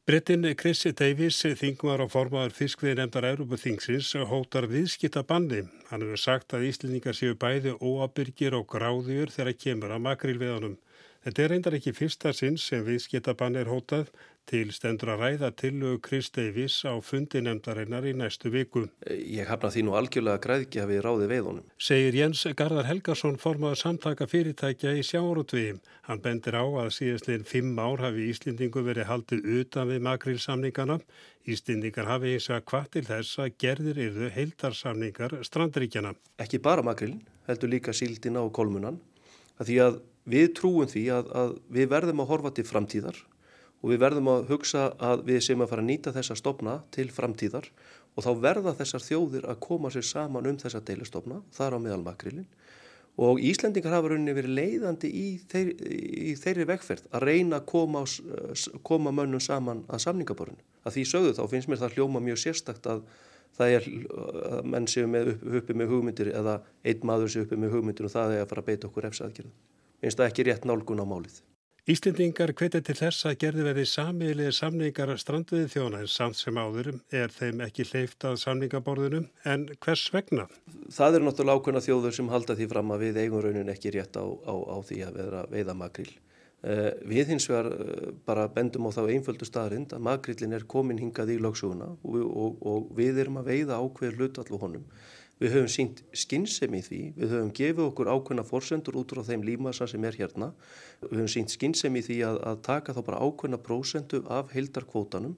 Brettin 0.07 0.47
Chris 0.55 0.85
Davies, 0.95 1.41
þingumar 1.59 2.05
og 2.05 2.13
formadur 2.13 2.53
fiskviði 2.55 3.01
nefndar 3.01 3.25
Európa-þingsins, 3.27 4.13
hótar 4.29 4.69
viðskita 4.71 5.25
bandi. 5.27 5.65
Hann 5.89 6.05
hefur 6.05 6.21
sagt 6.21 6.55
að 6.55 6.69
Íslendingar 6.69 7.17
séu 7.17 7.35
bæði 7.35 7.73
óabyrgir 7.83 8.55
og 8.55 8.69
gráðjur 8.71 9.33
þegar 9.35 9.57
kemur 9.59 9.91
að 9.91 10.05
makrilviðanum. 10.05 10.77
Þetta 11.27 11.43
er 11.43 11.51
reyndar 11.51 11.75
ekki 11.75 11.91
fyrsta 11.97 12.31
sinn 12.31 12.55
sem 12.55 12.85
viðskitabann 12.87 13.59
er 13.59 13.67
hótað 13.67 14.07
til 14.47 14.71
stendur 14.75 15.11
að 15.13 15.23
ræða 15.23 15.49
tilögu 15.59 15.99
Chris 16.07 16.29
Davies 16.33 16.77
á 16.87 16.95
fundinemdarinnar 17.03 18.05
í 18.07 18.13
næstu 18.15 18.49
viku. 18.53 18.85
Ég 19.05 19.49
hafna 19.49 19.71
því 19.73 19.83
nú 19.85 19.95
algjörlega 19.99 20.41
græðki 20.43 20.81
að 20.81 20.91
við 20.93 21.01
ráði 21.05 21.29
veiðunum. 21.31 21.65
Segir 21.77 22.17
Jens 22.17 22.45
Garðar 22.57 22.87
Helgarsson 22.87 23.37
formaður 23.41 23.81
samtaka 23.81 24.27
fyrirtækja 24.31 24.95
í 24.95 25.03
sjárótvím. 25.05 25.81
Hann 26.07 26.23
bendir 26.23 26.55
á 26.55 26.63
að 26.63 26.93
síðastleginn 26.97 27.47
fimm 27.47 27.79
ár 27.79 28.05
hafi 28.05 28.29
Íslendingu 28.31 28.83
verið 28.87 29.09
haldið 29.11 29.47
utan 29.59 29.91
við 29.91 30.03
makrilsamningana. 30.07 30.99
Íslendingar 31.47 32.07
hafi 32.07 32.35
eins 32.35 32.49
og 32.49 32.57
að 32.57 32.67
hvað 32.71 32.91
til 32.95 33.07
þess 33.11 33.39
að 33.43 33.55
gerðir 33.63 34.03
yrðu 34.07 34.33
heildarsamningar 34.35 35.39
strandríkjana. 35.47 36.15
Ekki 36.39 36.63
bara 36.63 36.85
makril, 36.87 37.17
heldur 37.47 37.75
líka 37.75 37.95
síldina 37.95 38.43
og 38.43 38.53
kolmunan. 38.55 39.01
Að 39.57 39.71
því 39.71 39.81
að 39.83 40.03
við 40.27 40.53
trúum 40.59 40.91
því 40.91 41.09
að, 41.15 41.33
að 41.39 41.57
við 41.73 41.89
verðum 41.91 42.23
að 42.23 42.31
horfa 42.31 42.55
til 42.55 42.67
framtíðar 42.67 43.25
og 43.81 43.91
við 43.91 44.01
verðum 44.01 44.31
að 44.31 44.47
hugsa 44.51 44.87
að 44.97 45.25
við 45.27 45.43
sem 45.45 45.61
að 45.61 45.71
fara 45.71 45.83
að 45.83 45.89
nýta 45.91 46.13
þessa 46.15 46.37
stopna 46.39 46.79
til 46.95 47.07
framtíðar 47.13 47.69
og 48.17 48.25
þá 48.25 48.31
verða 48.41 48.73
þessar 48.79 49.05
þjóðir 49.05 49.45
að 49.51 49.59
koma 49.67 49.91
sér 49.93 50.07
saman 50.07 50.49
um 50.49 50.57
þessa 50.57 50.81
deilistofna, 50.85 51.43
þar 51.53 51.77
á 51.77 51.79
meðal 51.83 52.01
makrilin 52.05 52.47
og 53.17 53.39
Íslendingar 53.41 53.95
hafa 53.97 54.11
rauninni 54.11 54.35
verið 54.37 54.57
leiðandi 54.57 55.09
í, 55.09 55.27
þeir, 55.49 55.71
í 56.29 56.33
þeirri 56.37 56.67
vegferð 56.69 57.07
að 57.09 57.25
reyna 57.25 57.61
að 57.61 57.65
koma, 57.71 58.03
koma 58.85 59.13
mönnum 59.13 59.41
saman 59.41 59.81
að 59.89 60.03
samningaborinu. 60.05 60.61
Að 60.85 60.99
því 60.99 61.05
sögðu 61.09 61.31
þá 61.39 61.41
finnst 61.53 61.71
mér 61.71 61.81
það 61.81 61.97
hljóma 61.97 62.21
mjög 62.21 62.43
sérstakt 62.43 62.89
að 62.93 63.01
það 63.57 63.73
er 63.73 63.87
að 63.87 64.69
menn 64.69 64.85
séu 64.91 65.09
upp, 65.09 65.47
uppi 65.61 65.73
með 65.73 65.95
hugmyndir 65.95 66.29
eða 66.29 66.59
einn 66.85 67.09
maður 67.09 67.33
séu 67.33 67.47
uppi 67.47 67.57
með 67.57 67.73
hugmyndir 67.73 68.05
og 68.05 68.13
það 68.13 68.35
er 68.35 68.45
að 68.45 68.53
fara 68.53 68.65
að 68.65 68.69
beita 68.69 68.91
okkur 68.91 69.09
efsaðgjörðu 69.09 69.55
finnst 70.01 70.19
það 70.19 70.29
ekki 70.31 70.45
rétt 70.47 70.67
nálgun 70.67 71.01
á 71.01 71.05
málið. 71.07 71.39
Íslendingar 71.87 72.51
hvetja 72.51 72.81
til 72.83 72.97
þess 72.99 73.23
að 73.29 73.37
gerði 73.39 73.63
verið 73.63 73.85
samiðilega 73.87 74.55
samningar 74.57 75.11
strandviði 75.21 75.69
þjóna 75.71 76.01
en 76.03 76.09
samt 76.11 76.35
sem 76.35 76.57
áðurum 76.59 76.97
er 77.15 77.31
þeim 77.31 77.61
ekki 77.63 77.85
hleyft 77.87 78.25
að 78.27 78.41
samningaborðinu 78.41 79.21
en 79.47 79.63
hvers 79.85 80.03
vegna? 80.11 80.49
Það 80.91 81.15
eru 81.15 81.29
náttúrulega 81.29 81.61
ákveðna 81.61 81.83
þjóður 81.85 82.17
sem 82.17 82.31
halda 82.33 82.57
því 82.59 82.67
fram 82.73 82.91
að 82.91 83.05
við 83.05 83.19
eigum 83.21 83.45
raunin 83.45 83.71
ekki 83.71 83.93
rétt 83.95 84.19
á, 84.19 84.25
á, 84.27 84.55
á 84.67 84.77
því 84.83 84.99
að 85.07 85.21
vera 85.21 85.45
veiða 85.53 85.77
makril. 85.79 86.09
Uh, 86.67 86.89
við 87.07 87.31
hins 87.31 87.47
vegar 87.47 87.71
uh, 87.71 88.11
bara 88.27 88.49
bendum 88.51 88.89
á 88.89 88.91
þá 88.91 89.05
einföldu 89.05 89.47
staðrind 89.47 89.95
að 89.95 90.03
makrillin 90.09 90.59
er 90.59 90.67
komin 90.67 90.99
hingað 90.99 91.37
í 91.37 91.39
lögsuguna 91.39 91.93
og, 92.03 92.19
og, 92.19 92.59
og 92.67 92.91
við 92.99 93.23
erum 93.23 93.39
að 93.39 93.53
veiða 93.53 93.79
ákveður 93.79 94.19
hlut 94.19 94.43
allu 94.43 94.59
honum. 94.59 94.83
Við 95.37 95.53
höfum 95.53 95.69
sínt 95.69 95.99
skinnsemi 96.17 96.79
í 96.81 96.85
því, 96.85 96.99
við 97.13 97.33
höfum 97.35 97.49
gefið 97.59 97.83
okkur 97.83 98.09
ákveðna 98.09 98.45
forsendur 98.47 98.95
út 98.97 99.11
frá 99.13 99.21
þeim 99.27 99.43
límasa 99.45 99.85
sem 99.89 100.05
er 100.09 100.17
hérna. 100.17 100.47
Við 101.03 101.19
höfum 101.19 101.29
sínt 101.29 101.53
skinnsemi 101.53 102.01
í 102.01 102.05
því 102.07 102.17
að, 102.25 102.39
að 102.49 102.61
taka 102.65 102.95
þá 102.97 103.01
bara 103.11 103.21
ákveðna 103.21 103.59
prósendu 103.61 104.23
af 104.33 104.49
heildarkvótanum 104.55 105.35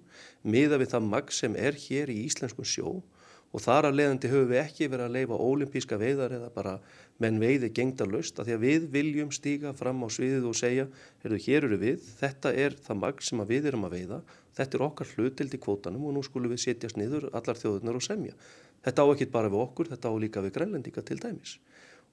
miða 0.47 0.79
við 0.79 0.93
það 0.93 1.09
magg 1.11 1.35
sem 1.35 1.57
er 1.59 1.75
hér 1.87 2.13
í 2.13 2.21
íslenskum 2.29 2.67
sjó 2.67 3.01
og 3.49 3.63
þar 3.63 3.89
af 3.89 3.95
leiðandi 3.97 4.29
höfum 4.29 4.49
við 4.51 4.61
ekki 4.61 4.87
verið 4.91 5.07
að 5.07 5.15
leifa 5.15 5.39
ólimpíska 5.41 5.97
veiðar 5.97 6.35
eða 6.37 6.49
bara 6.53 6.75
menn 7.19 7.39
veiði 7.41 7.71
gengdarlaust 7.75 8.39
að 8.39 8.49
því 8.49 8.55
að 8.55 8.65
við 8.65 8.85
viljum 8.93 9.31
stíga 9.33 9.73
fram 9.77 10.03
á 10.05 10.07
sviðið 10.13 10.45
og 10.51 10.57
segja, 10.57 10.85
heyrðu, 11.23 11.39
hér 11.47 11.67
eru 11.67 11.79
við, 11.81 12.05
þetta 12.21 12.53
er 12.53 12.77
það 12.85 13.01
magn 13.01 13.25
sem 13.25 13.43
við 13.49 13.71
erum 13.71 13.87
að 13.89 13.95
veiða, 13.97 14.21
þetta 14.59 14.77
er 14.77 14.85
okkar 14.85 15.13
hlutild 15.15 15.55
í 15.57 15.61
kvótanum 15.65 16.05
og 16.05 16.15
nú 16.15 16.23
skulum 16.25 16.53
við 16.53 16.63
setjast 16.67 16.99
niður 16.99 17.29
allar 17.33 17.57
þjóðunar 17.59 17.97
og 17.99 18.05
semja. 18.05 18.37
Þetta 18.85 19.03
á 19.03 19.07
ekki 19.13 19.29
bara 19.33 19.51
við 19.51 19.63
okkur, 19.65 19.89
þetta 19.91 20.11
á 20.11 20.15
líka 20.21 20.43
við 20.45 20.55
grænlendinga 20.55 21.03
til 21.05 21.19
dæmis. 21.19 21.57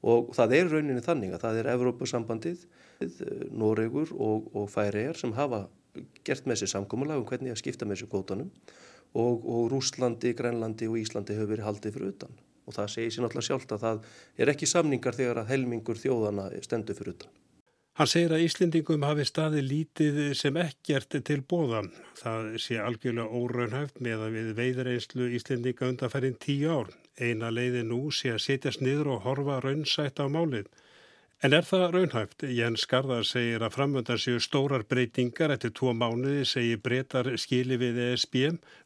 Og 0.07 0.33
það 0.37 0.55
er 0.59 0.72
rauninni 0.72 1.05
þannig 1.05 1.35
að 1.35 1.44
það 1.44 1.61
er 1.61 1.70
Evrópusambandið, 1.72 2.66
Noregur 3.52 4.12
og, 4.12 4.50
og 4.57 4.68
Færiðar 4.72 5.18
sem 5.20 5.35
hafa 5.37 5.66
gert 6.26 6.48
með 6.48 6.62
sér 6.62 6.72
samkómulag 6.74 7.22
um 7.22 7.29
hvernig 7.29 7.55
að 7.55 7.62
skipta 7.62 7.88
með 7.88 8.02
sér 8.02 8.11
kvótanum 8.12 8.50
og, 9.16 9.44
og 9.44 9.70
Rúslandi, 9.72 10.35
Grænlandi 10.37 10.88
og 10.90 10.98
Íslandi 11.00 11.37
hefur 11.37 11.55
verið 11.55 11.68
haldið 11.68 11.96
fyrir 11.96 12.12
utan 12.14 12.38
og 12.66 12.74
það 12.76 12.92
segir 12.92 13.14
sér 13.14 13.24
náttúrulega 13.24 13.48
sjálft 13.48 13.74
að 13.76 13.85
það 13.85 14.07
er 14.42 14.52
ekki 14.52 14.68
samningar 14.68 15.16
þegar 15.16 15.42
að 15.42 15.52
helmingur 15.52 16.00
þjóðana 16.00 16.48
stendur 16.64 16.98
fyrir 16.98 17.14
utan. 17.14 17.37
Hann 17.97 18.09
segir 18.13 18.33
að 18.37 18.43
Íslendingum 18.45 19.05
hafi 19.09 19.25
staði 19.25 19.63
lítið 19.65 20.17
sem 20.37 20.57
ekkert 20.61 21.15
til 21.25 21.39
bóðan. 21.49 21.87
Það 22.19 22.49
sé 22.61 22.77
algjörlega 22.77 23.39
óraunhæft 23.39 24.03
með 24.05 24.25
að 24.27 24.35
við 24.35 24.51
veiðreinslu 24.59 25.29
Íslendinga 25.39 25.89
undanferðin 25.89 26.37
tíu 26.45 26.75
ár. 26.75 26.91
Eina 27.17 27.49
leiði 27.49 27.87
nú 27.89 28.03
sé 28.13 28.35
að 28.35 28.43
setjast 28.45 28.83
niður 28.85 29.15
og 29.15 29.23
horfa 29.25 29.63
raunsætt 29.65 30.21
á 30.21 30.29
málið. 30.29 30.69
En 31.44 31.53
er 31.53 31.66
það 31.68 31.83
raunhæft? 31.92 32.44
Jens 32.49 32.87
Garðar 32.88 33.27
segir 33.29 33.61
að 33.61 33.75
framöndan 33.75 34.16
séu 34.16 34.38
stórar 34.40 34.87
breytingar 34.88 35.53
eftir 35.53 35.75
tvo 35.77 35.92
mánuði 35.92 36.46
segir 36.49 36.81
breytar 36.81 37.29
skili 37.37 37.77
við 37.77 37.99
ESB. 38.07 38.38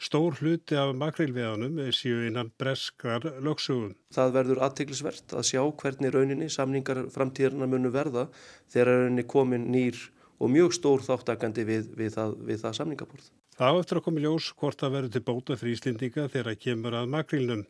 Stór 0.02 0.34
hluti 0.40 0.74
af 0.74 0.90
makrilveðanum 0.98 1.78
séu 1.94 2.24
innan 2.26 2.50
breskar 2.58 3.28
lögsugum. 3.38 3.94
Það 4.10 4.34
verður 4.40 4.62
aðteglisvert 4.66 5.36
að 5.38 5.46
sjá 5.46 5.62
hvernig 5.62 6.10
rauninni 6.16 6.50
samningar 6.50 7.04
framtíðarna 7.14 7.70
munu 7.70 7.94
verða 7.94 8.26
þegar 8.66 8.96
rauninni 8.96 9.26
komin 9.30 9.70
nýr 9.70 10.02
og 10.42 10.50
mjög 10.50 10.74
stór 10.74 11.06
þáttakandi 11.06 11.68
við, 11.70 11.94
við, 11.94 12.16
það, 12.18 12.34
við 12.50 12.64
það 12.64 12.76
samningaborð. 12.80 13.30
Það 13.60 13.76
á 13.76 13.80
eftir 13.84 13.98
að 14.00 14.04
koma 14.08 14.20
ljós 14.24 14.50
hvort 14.58 14.82
það 14.82 14.94
verður 14.96 15.14
til 15.14 15.24
bóta 15.30 15.60
fyrir 15.60 15.78
Íslendinga 15.78 16.28
þegar 16.32 16.46
það 16.50 16.62
kemur 16.64 16.94
að 16.98 17.10
makrilnum. 17.14 17.64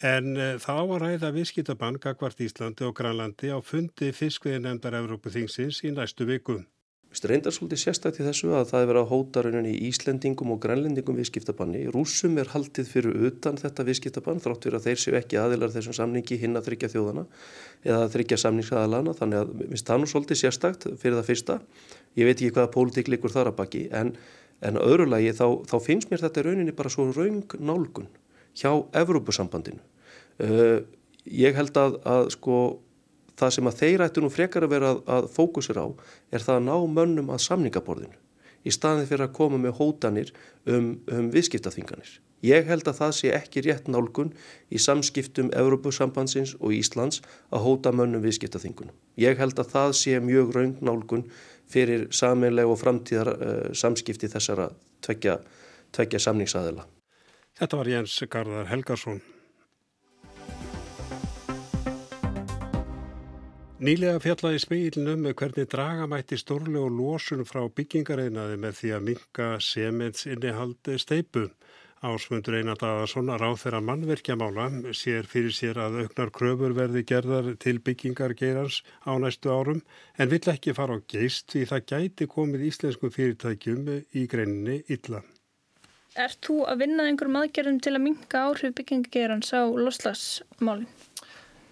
En 0.00 0.34
uh, 0.34 0.54
þá 0.58 0.74
að 0.80 0.98
ræða 1.04 1.32
viðskiptabann 1.36 2.00
gagvart 2.02 2.40
Íslandi 2.42 2.86
og 2.88 2.96
Grænlandi 2.98 3.52
á 3.52 3.58
fundi 3.62 4.10
fiskviðinemndar 4.16 4.96
Evrópuþingsins 4.98 5.84
í 5.86 5.92
næstu 5.94 6.26
viku. 6.26 6.62
Reyndar 7.12 7.52
svolítið 7.52 7.80
sérstakti 7.82 8.24
þessu 8.24 8.54
að 8.56 8.70
það 8.70 8.82
er 8.82 8.86
verið 8.88 9.02
að 9.02 9.10
hóta 9.10 9.42
rauninni 9.44 9.72
í 9.76 9.90
Íslendingum 9.90 10.54
og 10.54 10.60
Grænlendingum 10.62 11.18
viðskiptabanni. 11.20 11.82
Rúsum 11.92 12.38
er 12.40 12.48
haldið 12.54 12.88
fyrir 12.88 13.18
utan 13.28 13.58
þetta 13.60 13.84
viðskiptabann 13.84 14.40
þrátt 14.40 14.64
fyrir 14.64 14.78
að 14.78 14.86
þeir 14.86 15.02
séu 15.02 15.18
ekki 15.18 15.38
aðilar 15.42 15.74
þessum 15.74 15.96
samningi 15.98 16.38
hinn 16.40 16.56
að 16.56 16.70
þryggja 16.70 16.90
þjóðana 16.94 17.26
eða 17.84 18.08
þryggja 18.16 18.40
samningsaðalana 18.46 19.14
þannig 19.20 19.42
að 19.42 19.52
minnst 19.60 19.92
það 19.92 20.00
nú 20.00 20.10
svolítið 20.14 20.40
sérstakt 20.40 20.88
fyrir 21.04 21.18
það 21.20 21.28
fyrsta. 21.28 21.58
Ég 22.16 22.30
veit 22.30 22.38
ekki 22.38 22.54
hvaða 22.56 22.72
pólitík 22.78 23.12
likur 23.12 23.36
þar 23.36 23.52
að 23.52 23.58
baki 23.60 23.84
en, 23.92 24.16
en 24.64 24.80
öðru 24.80 25.10
lagi 25.12 25.36
þá, 25.36 25.46
þá 25.68 25.76
finnst 25.84 26.08
mér 26.08 26.24
þetta 26.24 26.48
rauninni 26.48 26.80
bara 26.80 26.96
svo 26.96 27.10
raung 27.12 27.60
nálgun 27.60 28.08
hjá 28.58 28.72
Evrópusambandinu. 29.02 29.80
Uh, 30.42 30.82
ég 31.28 31.54
held 31.56 31.76
að, 31.78 32.00
að 32.08 32.32
sko, 32.34 32.58
það 33.38 33.54
sem 33.56 33.70
að 33.70 33.78
þeir 33.82 34.04
ættu 34.08 34.24
nú 34.24 34.32
frekar 34.32 34.66
að 34.66 34.74
vera 34.74 34.92
að, 34.94 35.04
að 35.16 35.30
fókusir 35.36 35.80
á 35.80 35.86
er 36.32 36.44
það 36.44 36.58
að 36.58 36.66
ná 36.68 36.76
mönnum 36.98 37.32
að 37.32 37.46
samningaborðinu 37.46 38.18
í 38.62 38.72
staðið 38.72 39.08
fyrir 39.10 39.26
að 39.26 39.36
koma 39.38 39.58
með 39.60 39.78
hótanir 39.78 40.30
um, 40.70 40.94
um 41.10 41.30
viðskiptaþinganir. 41.34 42.20
Ég 42.42 42.66
held 42.66 42.88
að 42.90 42.98
það 42.98 43.12
sé 43.18 43.30
ekki 43.36 43.62
rétt 43.62 43.88
nálgun 43.90 44.32
í 44.74 44.80
samskiptum 44.82 45.52
Evrópusambandsins 45.54 46.56
og 46.58 46.74
Íslands 46.74 47.20
að 47.54 47.66
hóta 47.66 47.92
mönnum 47.94 48.24
viðskiptaþingunum. 48.24 48.94
Ég 49.18 49.38
held 49.38 49.58
að 49.62 49.70
það 49.76 49.94
sé 50.00 50.18
mjög 50.22 50.50
raung 50.56 50.80
nálgun 50.82 51.28
fyrir 51.70 52.08
saminlega 52.14 52.72
og 52.72 52.80
framtíðar 52.82 53.34
uh, 53.36 53.68
samskipti 53.78 54.30
þessara 54.32 54.72
tveggja, 55.06 55.38
tveggja 55.94 56.22
samningsaðila. 56.26 56.88
Þetta 57.58 57.78
var 57.78 57.92
Jens 57.92 58.16
Garðar 58.32 58.70
Helgarsson. 58.70 59.20
Nýlega 63.82 64.20
fjallaði 64.22 64.60
speilnum 64.62 65.24
með 65.26 65.32
hvernig 65.40 65.68
dragamætti 65.72 66.36
stórlegu 66.38 66.86
lósun 66.86 67.42
frá 67.48 67.64
byggingareinaði 67.66 68.60
með 68.62 68.76
því 68.78 68.92
að 68.94 69.08
minka 69.08 69.48
semens 69.58 70.22
innihaldi 70.30 71.00
steipu. 71.02 71.48
Ásmundur 72.02 72.60
Einardaðarsson 72.60 73.28
að 73.34 73.42
ráð 73.42 73.58
þeirra 73.64 73.80
mannverkjamála 73.88 74.68
sér 74.94 75.26
fyrir 75.26 75.54
sér 75.58 75.82
að 75.82 76.00
auknar 76.04 76.30
kröfur 76.34 76.78
verði 76.78 77.02
gerðar 77.10 77.52
til 77.62 77.76
byggingargeirans 77.82 78.80
á 79.02 79.18
næstu 79.18 79.50
árum 79.50 79.82
en 80.14 80.30
vill 80.30 80.42
ekki 80.54 80.78
fara 80.78 80.98
á 80.98 81.06
geist 81.14 81.50
því 81.50 81.68
það 81.74 81.86
gæti 81.92 82.32
komið 82.38 82.66
íslensku 82.70 83.10
fyrirtækjum 83.18 83.94
í 83.98 84.26
greininni 84.30 84.84
illa. 84.86 85.26
Er 86.12 86.34
þú 86.44 86.58
að 86.68 86.82
vinna 86.84 87.06
einhverjum 87.08 87.38
aðgerðum 87.40 87.78
til 87.80 87.94
að 87.96 88.02
minka 88.04 88.40
áhrif 88.50 88.74
byggingagerans 88.76 89.48
á 89.56 89.64
loslasmálinn? 89.64 90.90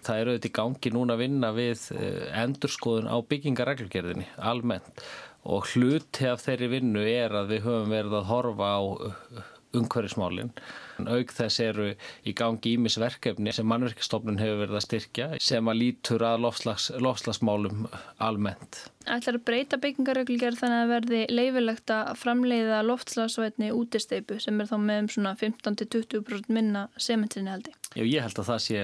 Það 0.01 0.21
eru 0.21 0.31
auðvitað 0.33 0.49
í 0.49 0.53
gangi 0.57 0.91
núna 0.95 1.13
að 1.13 1.21
vinna 1.21 1.51
við 1.53 1.83
eh, 1.93 2.23
endurskoðun 2.41 3.11
á 3.13 3.17
byggingareglgerðinni 3.21 4.25
almennt 4.41 5.03
og 5.45 5.69
hluti 5.69 6.25
af 6.29 6.41
þeirri 6.41 6.71
vinnu 6.73 7.03
er 7.05 7.35
að 7.37 7.53
við 7.53 7.67
höfum 7.67 7.93
verið 7.93 8.17
að 8.17 8.29
horfa 8.31 8.71
á 8.77 8.81
umhverfismálinn. 9.77 10.51
Auk 11.01 11.33
þess 11.33 11.61
eru 11.63 11.87
í 12.27 12.33
gangi 12.37 12.75
ímisverkefni 12.75 13.53
sem 13.55 13.67
mannverkistofnun 13.69 14.39
hefur 14.41 14.63
verið 14.63 14.79
að 14.79 14.85
styrkja 14.85 15.27
sem 15.41 15.71
að 15.71 15.79
lítur 15.81 16.25
að 16.27 16.43
lofslags, 16.45 16.89
lofslagsmálum 17.01 17.87
almennt. 18.21 18.83
Ætlar 19.09 19.39
að 19.39 19.45
breyta 19.49 19.81
byggingarreglgerð 19.81 20.61
þannig 20.61 20.83
að 20.83 20.93
verði 20.95 21.21
leifilegt 21.33 21.93
að 21.95 22.11
framleiða 22.21 22.83
loftslagsvætni 22.85 23.71
útisteipu 23.73 24.37
sem 24.43 24.61
er 24.61 24.69
þá 24.69 24.77
með 24.83 25.05
um 25.05 25.13
svona 25.15 25.37
15-20% 25.41 26.51
minna 26.53 26.87
sementinni 27.01 27.55
haldi? 27.55 27.73
Já, 27.91 28.05
ég 28.07 28.23
held 28.23 28.37
að 28.39 28.47
það 28.47 28.59
sé 28.63 28.81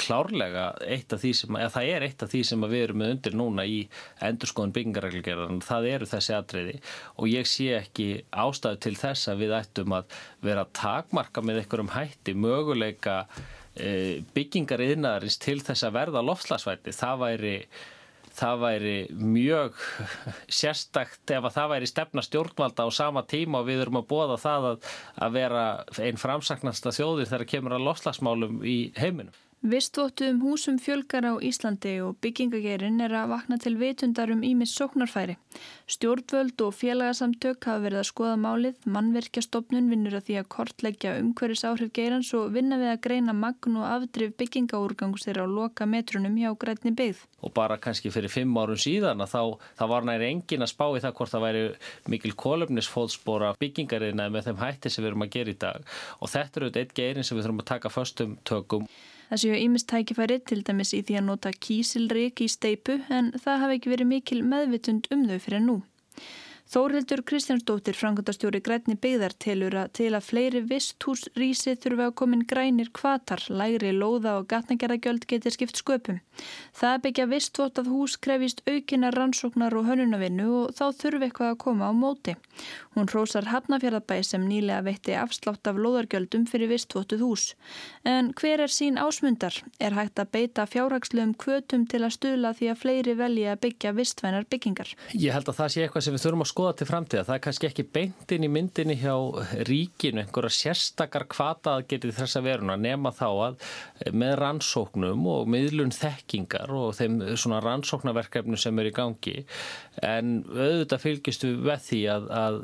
klárlega 0.00 0.62
eitt 0.88 1.12
af 1.12 1.20
því 1.20 1.32
sem, 1.36 1.56
eða 1.60 1.72
það 1.74 1.88
er 1.92 2.04
eitt 2.06 2.22
af 2.24 2.30
því 2.32 2.38
sem 2.48 2.62
við 2.64 2.84
erum 2.86 2.98
með 3.02 3.10
undir 3.12 3.34
núna 3.36 3.66
í 3.68 3.80
endurskoðun 4.24 4.72
byggingarreglgerðan, 4.78 5.58
það 5.66 5.88
eru 5.90 6.08
þessi 6.08 6.32
atriði 6.38 6.76
og 7.20 7.28
ég 7.28 7.50
sé 7.50 7.66
ekki 7.76 8.06
ástæðu 8.32 8.80
til 8.86 8.94
þess 8.96 9.28
að 9.28 9.42
við 9.44 9.52
ættum 9.58 9.96
að 9.98 10.16
vera 10.48 10.64
takmarka 10.80 11.44
með 11.44 11.60
einhverjum 11.62 11.92
hætti 11.98 12.36
möguleika 12.46 13.18
e, 13.76 14.24
byggingariðnaðarins 14.32 15.36
til 15.44 15.58
þess 15.60 15.84
að 15.84 15.98
verða 15.98 16.24
loftslagsvætni, 16.24 16.96
það 16.96 17.22
væri 17.26 17.54
það 18.36 18.60
væri 18.62 18.96
mjög 19.16 19.80
sérstakt 20.60 21.34
ef 21.36 21.48
að 21.48 21.56
það 21.56 21.72
væri 21.74 21.90
stefna 21.90 22.24
stjórnvalda 22.26 22.86
á 22.86 22.90
sama 22.92 23.24
tíma 23.28 23.62
og 23.62 23.70
við 23.70 23.86
erum 23.86 24.00
að 24.02 24.08
bóða 24.12 24.38
það 24.42 24.68
að, 24.72 24.92
að 25.26 25.40
vera 25.40 25.64
einn 26.04 26.20
framsaknasta 26.20 26.94
þjóðir 26.96 27.32
þegar 27.32 27.50
kemur 27.54 27.76
að 27.78 27.86
lofslagsmálum 27.88 28.62
í 28.66 28.78
heiminum. 28.98 29.34
Vistvóttum 29.66 30.38
húsum 30.46 30.76
fjölgar 30.78 31.26
á 31.26 31.34
Íslandi 31.42 31.96
og 31.98 32.20
byggingagerinn 32.22 33.00
er 33.02 33.10
að 33.18 33.32
vakna 33.32 33.56
til 33.58 33.72
vitundar 33.80 34.30
um 34.30 34.44
ímis 34.46 34.70
sóknarfæri. 34.70 35.34
Stjórnvöld 35.90 36.62
og 36.62 36.76
félagasamtök 36.78 37.66
hafa 37.66 37.82
verið 37.82 37.98
að 37.98 38.06
skoða 38.06 38.36
málið, 38.38 38.76
mannverkjastofnun 38.94 39.88
vinnur 39.90 40.14
að 40.14 40.28
því 40.28 40.36
að 40.38 40.46
kortleggja 40.54 41.16
umhverjus 41.18 41.64
áhrif 41.66 41.90
geirans 41.98 42.30
og 42.38 42.52
vinna 42.54 42.78
við 42.78 42.92
að 42.92 43.00
greina 43.08 43.34
magn 43.34 43.80
og 43.80 43.88
afdrif 43.88 44.36
byggingaúrgangus 44.38 45.26
þeirra 45.26 45.48
á 45.50 45.54
loka 45.56 45.90
metrunum 45.90 46.38
hjá 46.38 46.54
grætni 46.54 46.94
byggð. 46.94 47.26
Og 47.42 47.54
bara 47.58 47.80
kannski 47.82 48.14
fyrir 48.14 48.30
fimm 48.30 48.54
árum 48.54 48.78
síðan 48.78 49.26
að 49.26 49.34
þá 49.34 49.84
var 49.90 50.06
næri 50.06 50.30
engin 50.30 50.62
að 50.62 50.74
spá 50.76 50.86
í 50.94 51.02
það 51.02 51.16
hvort 51.18 51.34
það 51.34 51.46
væri 51.48 51.66
mikil 52.14 52.36
kolumnisfóðspora 52.38 53.56
byggingariðna 53.58 54.30
með 54.30 54.46
þeim 54.52 54.62
hætti 54.62 54.94
sem 54.94 55.02
við 55.02 55.10
erum 55.10 55.26
að 55.26 55.34
gera 55.40 55.50
í 55.56 55.60
dag. 55.66 55.92
Og 56.22 56.30
þetta 56.30 56.62
eru 56.62 56.72
eitt 56.76 56.94
geirin 56.94 57.26
sem 57.26 57.34
við 57.34 57.48
þurfum 57.48 57.66
að 57.66 57.70
taka 57.74 57.94
föstum 57.98 58.38
tökum. 58.46 58.86
Það 59.26 59.40
séu 59.42 59.56
ímist 59.58 59.88
tækifæri 59.90 60.38
til 60.46 60.60
dæmis 60.66 60.92
í 60.94 61.00
því 61.02 61.18
að 61.18 61.24
nota 61.26 61.50
kísilrik 61.66 62.42
í 62.44 62.46
steipu 62.52 63.00
en 63.10 63.32
það 63.34 63.62
hafi 63.62 63.78
ekki 63.78 63.92
verið 63.92 64.10
mikil 64.12 64.42
meðvitund 64.46 65.08
um 65.10 65.24
þau 65.26 65.38
fyrir 65.42 65.64
nú. 65.64 65.80
Þórildur 66.66 67.20
Kristjánsdóttir, 67.22 67.94
frangöndastjóri 67.94 68.58
Grænni 68.58 68.96
byggðar 68.98 69.36
telur 69.38 69.74
að 69.78 69.90
til 70.00 70.08
að 70.18 70.24
fleiri 70.26 70.62
visthús 70.66 71.20
rísi 71.38 71.76
þurfa 71.78 72.08
að 72.08 72.14
komin 72.18 72.40
grænir 72.42 72.88
kvatar, 72.90 73.44
lægri 73.54 73.92
lóða 73.94 74.32
og 74.40 74.48
gatnagerðagjöld 74.50 75.28
getur 75.30 75.54
skipt 75.54 75.78
sköpum. 75.78 76.18
Það 76.74 76.96
byggja 77.04 77.26
vistvotað 77.30 77.90
hús 77.92 78.16
krefist 78.18 78.64
aukina 78.66 79.12
rannsóknar 79.14 79.76
og 79.78 79.86
hönunavinnu 79.86 80.48
og 80.64 80.74
þá 80.74 80.90
þurfi 80.98 81.28
eitthvað 81.28 81.52
að 81.52 81.60
koma 81.62 81.86
á 81.86 81.92
móti. 81.94 82.34
Hún 82.96 83.06
rósar 83.14 83.46
Hafnafjörðabæ 83.52 84.18
sem 84.26 84.42
nýlega 84.48 84.82
veitti 84.88 85.14
afslátt 85.14 85.70
af 85.70 85.78
lóðargjöldum 85.78 86.48
fyrir 86.50 86.72
vistvotuð 86.72 87.22
hús. 87.22 87.46
En 88.02 88.32
hver 88.34 88.64
er 88.66 88.74
sín 88.74 88.98
ásmundar? 88.98 89.54
Er 89.78 89.94
hægt 89.94 90.18
að 90.18 90.32
beita 90.34 90.66
fjárhagslegum 90.66 91.36
kvötum 91.38 91.86
til 91.86 92.02
að 92.02 92.16
stula 92.18 92.54
því 92.58 92.72
að 92.72 92.82
fleiri 92.82 93.16
velji 93.22 93.46
að 93.52 93.62
byggja 93.68 93.94
vistvænar 93.94 94.50
byggingar? 94.50 94.96
Við 96.56 96.62
skoða 96.62 96.76
til 96.80 96.86
framtíða. 96.88 97.22
Það 97.28 97.34
er 97.34 97.40
kannski 97.44 97.66
ekki 97.66 97.84
beintin 97.92 98.44
í 98.46 98.48
myndinni 98.48 98.94
hjá 98.96 99.12
ríkinu, 99.68 100.22
einhverja 100.22 100.54
sérstakar 100.56 101.26
kvata 101.28 101.74
að 101.76 101.82
geti 101.90 102.12
þessa 102.16 102.40
veruna 102.40 102.78
nema 102.80 103.12
þá 103.12 103.26
að 103.28 103.66
með 104.16 104.32
rannsóknum 104.40 105.28
og 105.34 105.52
miðlun 105.52 105.92
þekkingar 105.92 106.72
og 106.72 106.96
þeim 106.96 107.20
svona 107.36 107.60
rannsóknarverkefnu 107.60 108.56
sem 108.56 108.80
er 108.80 108.88
í 108.88 108.94
gangi 108.96 109.36
en 110.00 110.32
auðvitað 110.48 111.04
fylgistu 111.04 111.52
við 111.60 111.86
því 111.90 112.02
að, 112.14 112.32
að, 112.40 112.60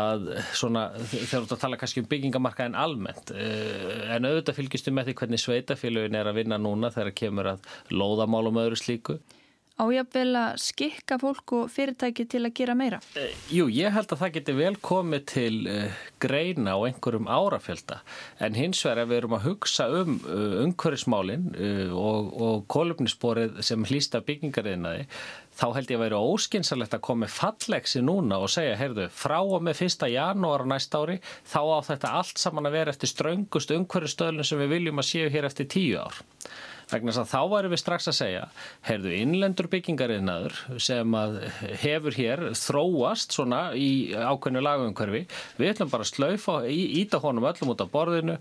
að 0.00 0.28
svona, 0.56 0.88
þegar 1.12 1.50
þú 1.52 1.62
tala 1.66 1.84
kannski 1.84 2.06
um 2.06 2.10
byggingamarka 2.16 2.70
en 2.70 2.82
almennt 2.86 3.36
eh, 3.36 4.14
en 4.16 4.30
auðvitað 4.30 4.62
fylgistu 4.62 4.96
með 4.96 5.10
því 5.10 5.20
hvernig 5.20 5.44
sveitafélagin 5.44 6.22
er 6.22 6.32
að 6.32 6.40
vinna 6.40 6.56
núna 6.56 6.94
þegar 6.94 7.18
kemur 7.20 7.52
að 7.52 7.74
lóðamálum 7.92 8.64
öðru 8.64 8.80
slíku 8.80 9.20
Ájafvel 9.76 10.30
að 10.40 10.54
skikka 10.64 11.18
fólk 11.20 11.52
og 11.52 11.66
fyrirtæki 11.68 12.24
til 12.32 12.46
að 12.46 12.54
gera 12.56 12.72
meira? 12.78 12.96
Uh, 13.12 13.32
jú, 13.52 13.66
ég 13.68 13.92
held 13.92 14.08
að 14.08 14.22
það 14.22 14.30
geti 14.38 14.52
vel 14.56 14.76
komið 14.80 15.24
til 15.28 15.56
uh, 15.68 15.98
greina 16.22 16.72
á 16.72 16.80
einhverjum 16.86 17.28
árafjölda 17.28 17.98
en 18.40 18.56
hins 18.56 18.80
vegar 18.86 19.02
ef 19.02 19.10
við 19.10 19.18
erum 19.18 19.34
að 19.36 19.44
hugsa 19.50 19.88
um 19.98 20.14
uh, 20.24 20.62
umhverfismálinn 20.62 21.50
og, 21.92 22.30
og 22.40 22.64
kolumnisborið 22.72 23.60
sem 23.68 23.84
hlýsta 23.84 24.22
byggingariðnaði 24.24 25.04
þá 25.56 25.66
held 25.76 25.92
ég 25.92 25.98
að 25.98 26.04
vera 26.06 26.22
óskinsalegt 26.24 26.96
að 26.96 27.04
koma 27.04 27.28
fallegsi 27.28 28.00
núna 28.04 28.40
og 28.40 28.48
segja, 28.52 28.78
heyrðu, 28.80 29.10
frá 29.12 29.38
og 29.42 29.60
með 29.64 29.82
fyrsta 29.82 30.08
janúar 30.08 30.64
á 30.64 30.72
næst 30.72 30.96
ári 30.96 31.18
þá 31.44 31.60
á 31.60 31.80
þetta 31.90 32.14
allt 32.22 32.40
saman 32.40 32.68
að 32.70 32.78
vera 32.78 32.96
eftir 32.96 33.12
ströngust 33.12 33.76
umhverfistöðlun 33.76 34.48
sem 34.48 34.64
við 34.64 34.72
viljum 34.78 35.04
að 35.04 35.08
séu 35.10 35.28
hér 35.36 35.48
eftir 35.50 35.68
tíu 35.76 36.00
ár 36.00 36.24
vegna 36.90 37.12
þess 37.12 37.22
að 37.22 37.30
þá 37.32 37.52
væri 37.52 37.70
við 37.72 37.82
strax 37.82 38.10
að 38.10 38.16
segja 38.20 38.42
heyrðu 38.86 39.14
innlendur 39.16 39.68
byggingariðnaður 39.72 40.58
sem 40.82 41.16
að 41.18 41.38
hefur 41.82 42.18
hér 42.18 42.44
þróast 42.58 43.34
svona 43.36 43.62
í 43.74 43.88
ákveðinu 44.14 44.62
lagumhverfi 44.62 45.24
við 45.58 45.72
ætlum 45.72 45.90
bara 45.92 46.06
að 46.06 46.12
slaufa 46.12 46.58
íta 46.70 47.20
honum 47.24 47.48
öllum 47.50 47.74
út 47.74 47.82
af 47.82 47.90
borðinu 47.94 48.38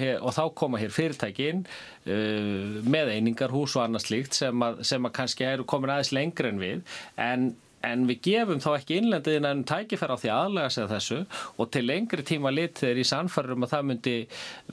hér, 0.00 0.20
og 0.20 0.36
þá 0.36 0.42
koma 0.60 0.82
hér 0.82 0.92
fyrirtæki 0.94 1.48
inn 1.54 1.64
uh, 1.64 2.80
með 2.84 3.14
einingarhús 3.16 3.78
og 3.78 3.86
annað 3.86 4.06
slíkt 4.08 4.36
sem 4.36 4.66
að, 4.66 4.84
sem 4.86 5.06
að 5.06 5.16
kannski 5.16 5.48
eru 5.48 5.66
komin 5.68 5.94
aðeins 5.94 6.14
lengri 6.16 6.52
en 6.52 6.62
við. 6.62 6.86
En 7.20 7.50
en 7.86 8.04
við 8.08 8.20
gefum 8.26 8.60
þá 8.62 8.68
ekki 8.74 8.98
innlendiðin 9.00 9.48
en 9.48 9.62
tækifæra 9.68 10.16
á 10.16 10.20
því 10.20 10.30
aðlega 10.34 10.72
sig 10.74 10.88
þessu 10.90 11.18
og 11.56 11.70
til 11.72 11.84
lengri 11.88 12.24
tíma 12.26 12.52
lit 12.52 12.80
þegar 12.80 13.00
í 13.00 13.06
sannfærum 13.08 13.64
að 13.64 13.72
það 13.72 13.86
myndi 13.90 14.16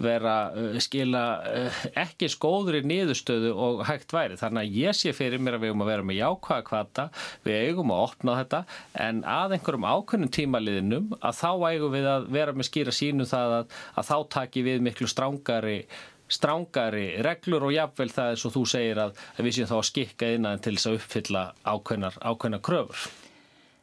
vera 0.07 0.35
uh, 0.51 0.79
skila 0.83 1.23
uh, 1.47 1.79
ekki 2.03 2.29
skóður 2.33 2.79
í 2.81 2.83
niðurstöðu 2.87 3.53
og 3.53 3.85
hægt 3.87 4.15
væri. 4.15 4.39
Þannig 4.39 4.65
að 4.65 4.81
ég 4.81 4.97
sé 4.97 5.13
fyrir 5.15 5.41
mér 5.43 5.57
að 5.57 5.65
við 5.65 5.71
eigum 5.71 5.85
að 5.85 5.91
vera 5.93 6.07
með 6.09 6.19
jákvæða 6.21 6.67
kvata, 6.67 7.07
við 7.47 7.61
eigum 7.69 7.95
að 7.95 8.03
opna 8.09 8.37
þetta 8.41 8.63
en 9.07 9.23
að 9.37 9.57
einhverjum 9.57 9.87
ákveðnum 9.87 10.35
tímaliðinum 10.37 11.15
að 11.21 11.39
þá 11.39 11.49
eigum 11.71 11.95
við 11.95 12.11
að 12.11 12.29
vera 12.35 12.57
með 12.57 12.69
skýra 12.71 12.95
sínu 12.95 13.27
það 13.29 13.57
að, 13.61 13.79
að 13.95 14.11
þá 14.11 14.17
taki 14.37 14.67
við 14.67 14.85
miklu 14.87 15.09
strángari 15.11 15.79
strángari 16.27 17.07
reglur 17.25 17.69
og 17.69 17.75
jafnvel 17.75 18.11
það 18.13 18.33
er 18.33 18.41
svo 18.41 18.51
þú 18.55 18.65
segir 18.73 18.99
að, 19.05 19.15
að 19.37 19.47
við 19.47 19.55
séum 19.57 19.71
þá 19.71 19.77
að 19.77 19.87
skikka 19.91 20.33
innan 20.35 20.59
til 20.63 20.75
þess 20.75 20.89
að 20.89 20.99
uppfylla 20.99 21.45
ákveðnar, 21.63 22.19
ákveðnar 22.21 22.63
kröfur. 22.67 23.07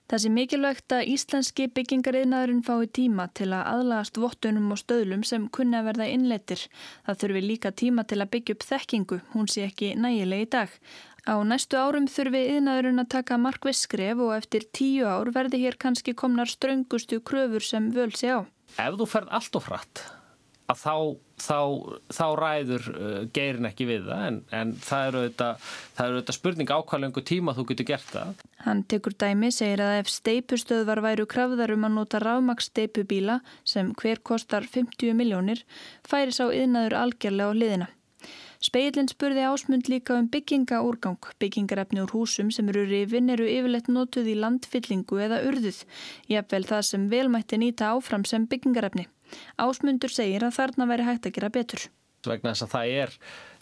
Það 0.04 0.20
sé 0.20 0.30
mikilvægt 0.30 0.92
að 0.92 1.06
íslenski 1.14 1.64
byggingariðnaðurinn 1.72 2.60
fái 2.66 2.90
tíma 2.92 3.24
til 3.32 3.48
að 3.56 3.70
aðlagast 3.70 4.18
vottunum 4.20 4.74
og 4.74 4.80
stöðlum 4.82 5.22
sem 5.24 5.46
kunna 5.48 5.80
verða 5.86 6.10
innleitir. 6.12 6.66
Það 7.06 7.20
þurfi 7.22 7.42
líka 7.46 7.72
tíma 7.72 8.04
til 8.04 8.18
að 8.20 8.30
byggja 8.34 8.56
upp 8.58 8.66
þekkingu, 8.68 9.18
hún 9.32 9.48
sé 9.48 9.64
ekki 9.64 9.94
nægileg 9.96 10.44
í 10.44 10.50
dag. 10.52 10.74
Á 11.24 11.40
næstu 11.40 11.80
árum 11.80 12.04
þurfi 12.12 12.42
yðnaðurinn 12.52 13.00
að 13.00 13.08
taka 13.16 13.38
markvið 13.40 13.78
skref 13.80 14.20
og 14.20 14.34
eftir 14.36 14.68
tíu 14.76 15.08
ár 15.08 15.32
verði 15.32 15.62
hér 15.62 15.78
kannski 15.80 16.12
komnar 16.12 16.52
ströngustu 16.52 17.22
kröfur 17.24 17.64
sem 17.64 17.88
völ 17.96 18.12
sé 18.12 18.36
á. 18.36 18.44
Ef 18.76 19.00
þú 19.00 19.08
ferð 19.08 19.32
allt 19.32 19.56
og 19.56 19.64
frætt 19.64 20.04
að 20.72 20.80
þá, 20.80 20.94
þá, 21.44 21.58
þá 22.16 22.26
ræður 22.40 22.86
uh, 22.92 23.16
geirin 23.36 23.68
ekki 23.68 23.88
við 23.88 24.06
það 24.08 24.26
en, 24.28 24.38
en 24.60 24.74
það 24.84 25.08
eru 25.08 25.22
þetta 25.28 26.36
spurning 26.36 26.72
ákvæmlega 26.72 27.24
tíma 27.28 27.56
þú 27.56 27.66
getur 27.70 27.88
gert 27.92 28.12
það. 28.12 28.44
Hann 28.64 28.84
tekur 28.88 29.16
dæmi, 29.20 29.50
segir 29.52 29.82
að 29.84 29.98
ef 30.02 30.12
steipustöðvar 30.12 31.02
væru 31.04 31.26
krafðar 31.28 31.74
um 31.76 31.84
að 31.88 31.98
nota 31.98 32.22
rafmagssteipubíla 32.24 33.40
sem 33.68 33.92
hver 34.00 34.22
kostar 34.24 34.64
50 34.64 35.12
miljónir 35.18 35.66
færi 36.08 36.32
sá 36.32 36.46
yðnaður 36.48 36.98
algjörlega 37.02 37.52
á 37.52 37.60
liðina. 37.60 37.90
Speilin 38.64 39.10
spurði 39.10 39.42
ásmund 39.44 39.90
líka 39.92 40.14
um 40.16 40.28
byggingaúrgang. 40.32 41.26
Byggingarefni 41.42 42.00
úr 42.00 42.14
húsum 42.16 42.48
sem 42.54 42.70
eru 42.72 42.86
rifin 42.88 43.28
eru 43.34 43.44
yfirleitt 43.44 43.90
notuð 43.92 44.30
í 44.32 44.36
landfyllingu 44.40 45.18
eða 45.26 45.42
urðuð. 45.50 45.82
Jafnvel 46.32 46.64
það 46.70 46.86
sem 46.88 47.04
velmætti 47.10 47.58
nýta 47.60 47.90
áfram 47.92 48.24
sem 48.24 48.46
byggingarefni. 48.48 49.04
Ásmundur 49.60 50.12
segir 50.12 50.46
að 50.46 50.56
þarna 50.58 50.88
veri 50.90 51.08
hægt 51.08 51.28
að 51.28 51.36
gera 51.38 51.52
betur. 51.54 51.88
Vegna 52.24 52.54
þess 52.54 52.64
að 52.64 52.72
það 52.72 52.94
er, 53.00 53.18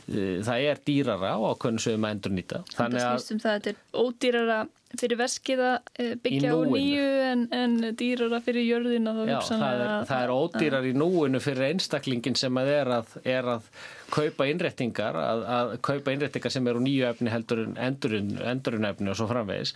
eh, 0.08 0.36
það 0.46 0.68
er 0.68 0.84
dýrara 0.86 1.32
á 1.34 1.38
við 1.56 1.98
maður 1.98 2.14
endur 2.16 2.36
nýta. 2.36 2.62
Snýst 2.76 3.34
um 3.34 3.42
að 3.42 3.50
þetta 3.50 3.72
er 3.72 3.82
ódýrara 4.04 4.60
fyrir 5.00 5.18
veskið 5.18 5.62
að 5.64 5.76
eh, 5.98 6.12
byggja 6.20 6.52
á 6.52 6.58
nýju 6.68 7.08
en, 7.30 7.42
en 7.56 7.74
dýrara 7.98 8.40
fyrir 8.44 8.66
jörðina. 8.68 9.14
Já, 9.26 9.38
það 9.48 9.64
er, 9.66 9.82
að, 9.86 10.04
það 10.10 10.22
er 10.22 10.34
ódýrar 10.36 10.88
í 10.88 10.92
núinu 10.96 11.40
fyrir 11.42 11.68
einstaklingin 11.70 12.38
sem 12.38 12.60
að 12.60 12.72
er 12.76 12.92
að, 12.98 13.16
er 13.24 13.50
að 13.56 13.68
kaupa 14.12 14.46
innrettingar, 14.50 15.16
að, 15.16 15.44
að 15.56 15.74
kaupa 15.88 16.14
innrettingar 16.14 16.52
sem 16.52 16.68
eru 16.68 16.82
nýju 16.84 17.08
efni 17.08 17.32
heldur 17.32 17.64
en 17.64 17.78
endurinn 17.80 18.88
efni 18.90 19.12
og 19.12 19.18
svo 19.18 19.28
framvegis 19.30 19.72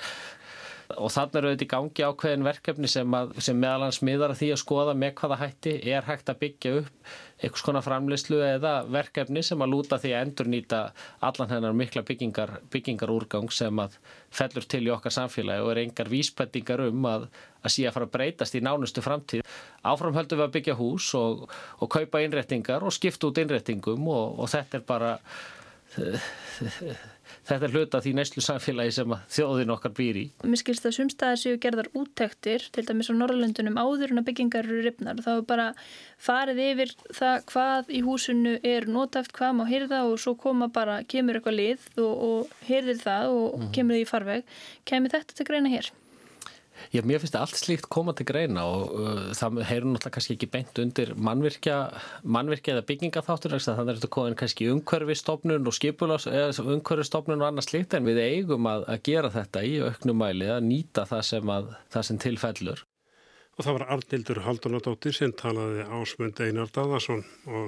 og 0.94 1.10
þannig 1.10 1.38
eru 1.40 1.52
þetta 1.52 1.66
í 1.66 1.70
gangi 1.70 2.04
ákveðin 2.06 2.46
verkefni 2.46 2.90
sem, 2.90 3.14
að, 3.18 3.32
sem 3.42 3.58
meðalans 3.58 4.02
miðar 4.06 4.34
að 4.34 4.40
því 4.42 4.50
að 4.54 4.60
skoða 4.62 4.94
með 4.98 5.14
hvaða 5.20 5.38
hætti 5.40 5.72
er 5.90 6.06
hægt 6.06 6.30
að 6.30 6.38
byggja 6.44 6.74
upp 6.80 7.10
einhvers 7.36 7.64
konar 7.66 7.84
framleyslu 7.84 8.38
eða 8.46 8.72
verkefni 8.88 9.42
sem 9.44 9.60
að 9.60 9.72
lúta 9.74 9.98
því 10.00 10.12
að 10.14 10.22
endur 10.24 10.48
nýta 10.52 10.80
allan 11.26 11.50
hennar 11.52 11.74
mikla 11.76 12.04
byggingar, 12.06 12.54
byggingar 12.72 13.12
úrgang 13.12 13.50
sem 13.52 13.82
að 13.82 13.98
fellur 14.32 14.64
til 14.64 14.86
í 14.86 14.92
okkar 14.94 15.14
samfélagi 15.18 15.64
og 15.64 15.72
er 15.74 15.82
engar 15.82 16.08
vísbendingar 16.12 16.86
um 16.86 17.10
að, 17.10 17.26
að 17.66 17.80
að 17.82 17.96
fara 17.98 18.08
að 18.08 18.14
breytast 18.14 18.56
í 18.56 18.62
nánustu 18.64 19.04
framtíð. 19.04 19.44
Áfram 19.84 20.16
höldum 20.16 20.40
við 20.40 20.46
að 20.46 20.54
byggja 20.56 20.78
hús 20.78 21.10
og, 21.18 21.44
og 21.82 21.92
kaupa 21.92 22.22
innrettingar 22.24 22.86
og 22.86 22.94
skipta 22.94 23.28
út 23.28 23.42
innrettingum 23.42 24.08
og, 24.08 24.40
og 24.40 24.50
þetta 24.54 24.80
er 24.80 24.88
bara 24.88 25.12
þetta 27.48 27.68
er 27.68 27.74
hluta 27.74 28.00
því 28.04 28.12
næstlu 28.18 28.44
samfélagi 28.44 28.94
sem 28.96 29.14
þjóðin 29.36 29.74
okkar 29.74 29.94
býr 29.96 30.20
í. 30.20 30.24
Mér 30.44 30.60
skilst 30.62 30.88
að 30.88 30.96
sumstaðar 30.98 31.40
séu 31.42 31.60
gerðar 31.62 31.90
úttektir 31.96 32.64
til 32.72 32.86
dæmis 32.86 33.10
á 33.10 33.14
Norrlöndunum 33.16 33.80
áður 33.80 34.14
en 34.14 34.22
að 34.22 34.28
byggingar 34.30 34.68
eru 34.68 34.82
ripnar. 34.86 35.20
Þá 35.24 35.32
er 35.34 35.44
bara 35.50 35.68
farið 36.22 36.62
yfir 36.70 36.94
það 37.18 37.36
hvað 37.52 37.92
í 37.92 38.02
húsinu 38.06 38.56
er 38.62 38.88
notæft, 38.90 39.34
hvað 39.36 39.60
má 39.60 39.64
hyrða 39.68 40.02
og 40.08 40.18
svo 40.22 40.36
koma 40.38 40.70
bara, 40.72 41.02
kemur 41.04 41.40
eitthvað 41.40 41.60
lið 41.60 41.86
og, 41.98 42.14
og 42.30 42.66
hyrðir 42.68 43.02
það 43.02 43.30
og 43.34 43.46
mm 43.46 43.62
-hmm. 43.62 43.72
kemur 43.74 43.96
því 43.96 44.02
í 44.02 44.10
farveg. 44.10 44.58
Kemur 44.84 45.14
þetta 45.14 45.36
til 45.36 45.46
greina 45.46 45.72
hér? 45.72 45.92
Já, 46.94 47.02
mér 47.06 47.22
finnst 47.22 47.36
allt 47.38 47.58
slíkt 47.58 47.88
koma 47.92 48.14
til 48.16 48.26
greina 48.28 48.64
og 48.68 48.94
uh, 48.96 49.20
það 49.36 49.60
heyrur 49.68 49.90
náttúrulega 49.92 50.14
kannski 50.16 50.36
ekki 50.36 50.50
beint 50.52 50.80
undir 50.82 51.14
mannvirkja, 51.28 51.78
mannvirkja 52.36 52.76
eða 52.76 52.86
byggingaþáttur 52.90 53.56
þannig 53.56 53.82
að 53.84 53.92
þetta 53.94 54.12
komin 54.16 54.38
kannski 54.38 54.68
umhverfistofnun 54.72 55.70
og 55.70 55.76
skipulás, 55.76 56.28
umhverfistofnun 56.28 57.42
og 57.42 57.48
annað 57.50 57.70
slíkt 57.70 57.96
en 57.98 58.08
við 58.08 58.22
eigum 58.24 58.68
að, 58.70 58.84
að 58.92 59.06
gera 59.10 59.32
þetta 59.34 59.64
í 59.66 59.78
auknum 59.86 60.20
mæli 60.22 60.52
að 60.52 60.68
nýta 60.68 61.06
það 61.08 61.24
sem, 61.30 61.56
að, 61.56 61.72
það 61.94 62.06
sem 62.10 62.22
tilfellur. 62.26 62.84
Og 63.56 63.64
það 63.64 63.76
var 63.78 63.90
Arnildur 63.94 64.38
Haldunadóttir 64.44 65.14
sem 65.16 65.30
talaði 65.32 65.86
ásmund 65.88 66.40
Einar 66.44 66.68
Daðarsson 66.76 67.22
og 67.48 67.62